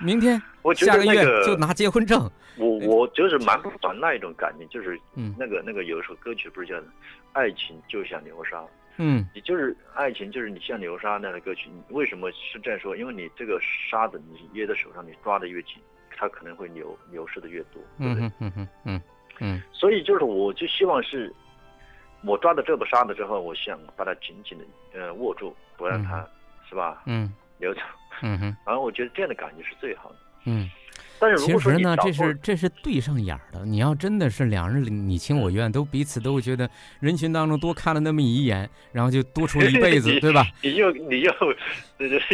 [0.00, 2.30] 明天， 我下个月就拿结婚证。
[2.56, 4.98] 我我就是蛮不爽那一种感觉，就是
[5.38, 6.76] 那个那个有一首歌曲不是叫
[7.32, 8.58] 《爱情就像流沙》？
[8.98, 11.70] 嗯，你就是爱情，就是你像流沙那样的歌曲。
[11.88, 12.94] 为什么是这样说？
[12.94, 13.58] 因为你这个
[13.90, 15.76] 沙子你捏在手上，你抓的越紧，
[16.16, 18.26] 它可能会流流失的越多，对不对？
[18.26, 19.02] 嗯嗯嗯嗯
[19.40, 19.62] 嗯。
[19.72, 21.32] 所以就是，我就希望是。
[22.24, 24.64] 我抓到这把沙子之后，我想把它紧紧的
[25.00, 26.26] 呃握住，不让它
[26.68, 27.02] 是吧？
[27.06, 27.80] 嗯，流走。
[28.22, 28.56] 嗯哼。
[28.66, 30.16] 然后我觉得这样的感觉是最好的。
[30.44, 30.70] 嗯。
[31.18, 33.64] 但是其实呢，这是这是对上眼的。
[33.64, 36.68] 你要真的是两人你情我愿，都彼此都觉得
[36.98, 40.44] 人群当中多看了那么一眼，然后就多出了一辈子， 对吧？
[40.62, 41.32] 你又你又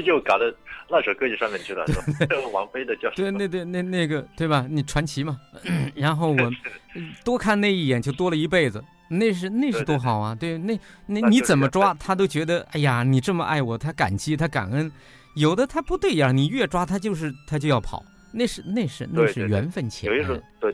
[0.05, 0.47] 又搞到
[0.89, 1.93] 那首歌曲上面去了，是
[2.27, 2.37] 吧？
[2.51, 4.67] 王菲的叫对，那对那那个对吧？
[4.71, 5.39] 你传奇嘛。
[5.95, 6.51] 然后我
[7.23, 8.83] 多看那一眼，就多了一辈子。
[9.09, 10.35] 那是那是多好啊！
[10.35, 14.91] 对，那那你怎么抓他都觉得，哎呀，你这么爱我，他感激，他感恩。
[15.35, 18.05] 有的他不对呀，你越抓他就是他就要跑。
[18.31, 20.11] 那是那是那是缘分浅，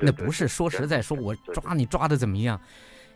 [0.01, 2.61] 那不是说实在说我抓你抓的怎么样？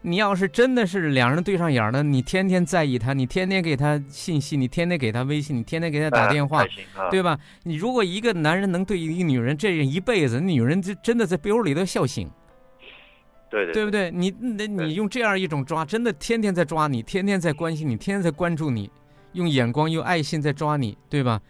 [0.01, 6.65] 你要是真的是两人对上眼了，你天天在意他，你天天给他信息，你天天给他微信，你天天给他打电话，
[7.11, 7.37] 对吧？
[7.65, 12.31] 你如果一个男人能对一个女人这样一辈子，女人就真的在被窝里都笑醒。
[13.51, 14.11] 对对，对不对？
[14.11, 18.91] 你那你用这样一种抓，真的天天在抓你，天天在关心你，天天在关注你，
[19.33, 21.41] 用眼光用爱心在抓你，对吧？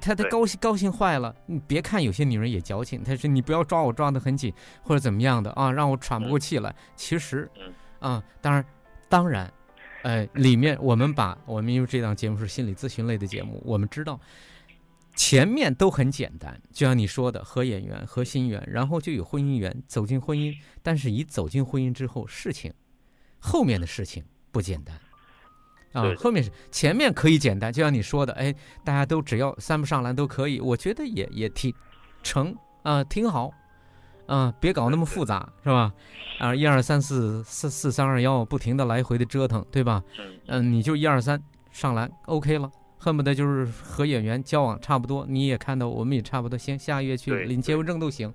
[0.00, 1.34] 他他高兴高兴坏了。
[1.46, 6.72] 你别看有些女人也矫情，他说你不要抓我抓得很紧或者怎么样的啊，让我喘不过气来。
[6.94, 7.50] 其实，
[7.98, 8.64] 啊，当然
[9.08, 9.52] 当然，
[10.02, 14.20] 呃，里面我们把我们因为这档节目是心理咨询类的节目，我们知道。
[15.22, 20.56] 前面都很简单，就像你说的，合眼缘、合心缘，然后就有婚姻缘，走进婚姻。
[20.82, 22.72] 但是，一走进婚姻之后，事情
[23.38, 24.98] 后面的事情不简单
[25.92, 26.14] 啊。
[26.16, 30.58] 后面是前面可以简单，就像你说的，哎，大家都只要三不上篮都可以。
[30.58, 31.70] 我觉得也也挺
[32.22, 33.52] 成啊，挺好
[34.24, 35.92] 啊，别搞那么复杂，是吧？
[36.38, 40.02] 啊，一二三四四四三二幺，不停的来回的折腾，对吧？
[40.46, 41.38] 嗯，你就一二三
[41.70, 42.72] 上篮，OK 了。
[43.02, 48.30] 恨不得就是和演员交往差不多，你也看到，我们也差不多，行，下个月去领结婚证都行，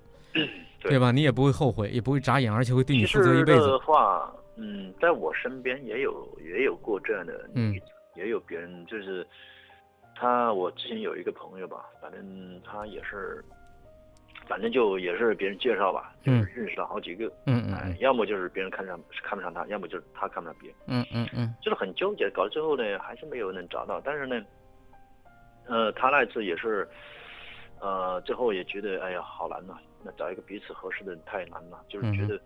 [0.82, 0.98] 对。
[0.98, 1.12] 吧？
[1.12, 3.66] 你也不会后悔，也不会眨眼，而且会对你负责一辈子。
[3.68, 7.86] 的话，嗯，在我身边也有也有过这样的例子，
[8.16, 9.24] 也有别人就是
[10.16, 13.44] 他我之前有一个朋友吧，反正他也是，
[14.48, 24.40] 反正就也是别人介绍吧，就是认识了好几个，嗯嗯，要么就是别人看上看不上他，要么就是他看不上别人，嗯嗯嗯，就是很纠结，搞到最后呢，还是没有能找到，但是呢，
[25.66, 26.88] 呃，他那次也是，
[27.80, 32.40] 呃，最后也觉得哎呀好难呐，那找一个彼此合适的人太难了，就是觉得，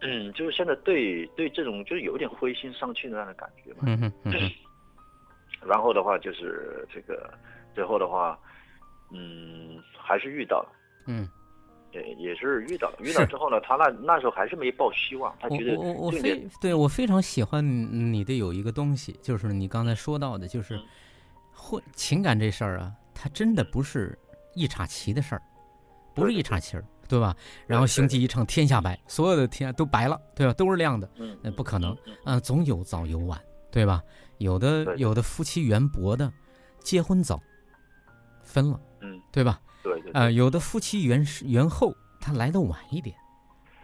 [0.00, 4.32] 嗯，就是现在对对这种就是有点灰心丧气的那样的感觉嘛，嗯嗯。
[5.66, 7.32] 然后的话就是这个，
[7.74, 8.38] 最后的话，
[9.10, 10.68] 嗯，还是遇到了，
[11.06, 11.26] 嗯，
[11.90, 12.96] 对，也是遇到了。
[13.00, 20.78] 遇到之后呢，他那那时候还是没抱希望，他觉得我我非对我非常喜欢你的有一个东西，就是你刚才说到的，就是
[21.54, 24.18] 会情感这事儿啊，它真的不是
[24.54, 25.42] 一茬棋的事儿，
[26.14, 27.34] 不是一茬棋儿，对吧？
[27.66, 30.52] 然后星际一唱天下白，所有的天都白了，对吧？
[30.52, 31.08] 都是亮的，
[31.42, 33.40] 那不可能，啊，总有早有晚，
[33.70, 34.02] 对吧？
[34.38, 36.30] 有的有的夫妻缘薄的，
[36.82, 37.40] 结婚早，
[38.42, 39.60] 分了，嗯，对吧？
[39.82, 40.12] 对对。
[40.12, 43.14] 啊，有的夫妻缘缘厚，他来的晚一点，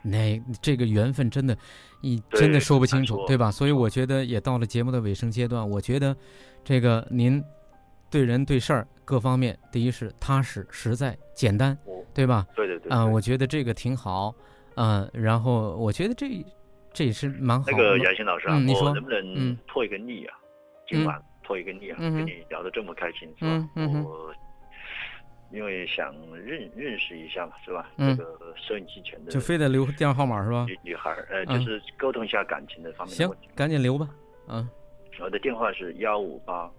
[0.03, 1.57] 那这个缘分真的，
[2.01, 3.51] 你真的说不清楚，对吧？
[3.51, 6.17] 所以我觉得也到了节目的尾声阶段，我觉得，
[6.65, 7.43] 这个您
[8.11, 11.77] 对人对事儿各方面，第一是踏实实在简单，
[12.13, 12.47] 对吧？
[12.57, 12.91] 对对对。
[12.93, 14.35] 啊，我觉得这个挺好，
[14.75, 16.45] 嗯，然后我觉得这
[16.93, 17.71] 这也是蛮好。
[17.71, 20.37] 那个杨鑫老师啊，我能不能破一个例啊？
[20.89, 23.69] 今晚破一个例啊，跟你聊得这么开心，是吧？
[23.77, 24.35] 我
[25.53, 27.89] 因为想认认识一下嘛，是吧？
[27.97, 30.65] 这个收音机前的就非得留电话号码是吧？
[30.69, 33.17] 女女孩，呃，就是沟通一下感情的方面。
[33.17, 34.09] 行，赶紧留吧。
[34.49, 34.69] 嗯，
[35.21, 36.71] 我的电话是幺五八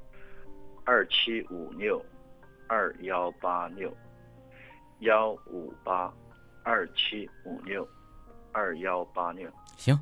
[0.85, 2.03] 二七五六
[2.67, 3.91] 二幺八六
[4.99, 6.13] 幺五八
[6.63, 7.87] 二七五六
[8.51, 9.49] 二幺八六。
[9.77, 9.97] 行。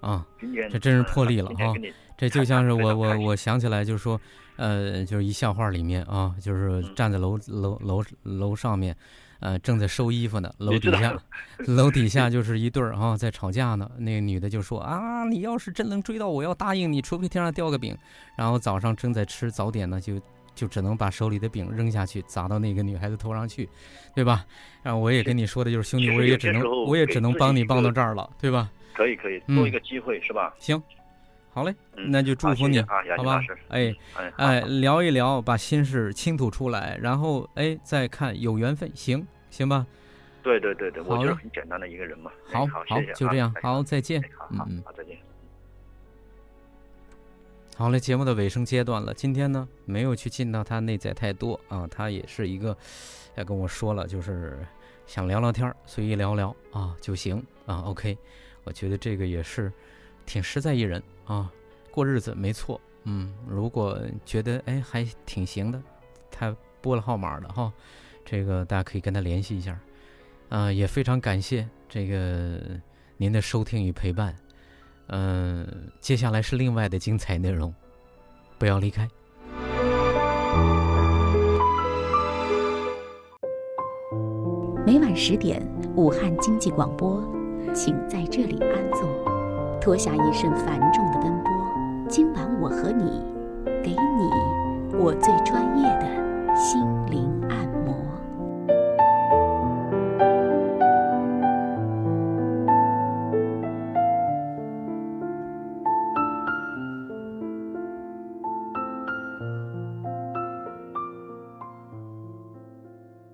[0.00, 0.26] 啊，
[0.68, 1.72] 这真是破例了啊！
[2.18, 4.20] 这就像是我我我想起来，就是说，
[4.56, 8.96] 呃，就是一笑话里面啊，就是站在楼楼楼楼上面，
[9.42, 11.14] 呃，正在收衣服呢，楼底下，
[11.66, 13.90] 楼底下就是一对儿啊，在吵架呢。
[13.98, 17.96] 那个女的就说啊，你要是真能追到，我要答应你，除非天上掉个饼。
[18.36, 20.20] 然后早上正在吃早点呢，就
[20.54, 23.68] 就只能把手里的饼扔下去，砸到那个女孩子头上去，
[24.14, 24.46] 对吧？
[24.82, 28.70] 然后我也跟你说的就是兄弟，我也只能我也只能帮你帮到这儿了，对吧？
[28.94, 30.54] 可以可以，多一个机会是吧？
[30.58, 30.80] 行，
[31.54, 33.40] 好嘞，那就祝福你，好吧？
[33.68, 33.94] 哎
[34.36, 39.86] 哎，聊一聊，把心事倾吐出来，然后哎，再看有缘分，行行吧？
[40.42, 42.30] 对对对对，我就是很简单的一个人嘛。
[42.50, 42.84] 好，好，
[43.14, 44.20] 就这样，好，再见。
[44.50, 45.18] 嗯嗯，好，再见。
[47.76, 52.74] 好嘞，节目的尾声阶段了，今天呢没有去进到他内在太多啊，他也是一个，
[53.34, 54.58] 要跟我说了，就是
[55.06, 58.16] 想聊聊天，随意聊聊啊就行啊，OK。
[58.64, 59.70] 我觉得这个也是
[60.24, 61.50] 挺实在一人啊，
[61.90, 62.80] 过日子没错。
[63.04, 65.82] 嗯，如果觉得哎还挺行的，
[66.30, 67.72] 他拨了号码的哈，
[68.24, 69.78] 这个大家可以跟他联系一下。
[70.48, 72.60] 啊，也非常感谢这个
[73.16, 74.36] 您的收听与陪伴。
[75.08, 77.74] 嗯，接下来是另外的精彩内容，
[78.58, 79.08] 不要离开。
[84.84, 85.66] 每晚十点，
[85.96, 87.22] 武汉经济广播。
[87.74, 89.31] 请在这里安坐，
[89.82, 91.52] 脱下一身繁重的奔波。
[92.08, 93.20] 今晚我和你，
[93.82, 96.80] 给你我最专业的心。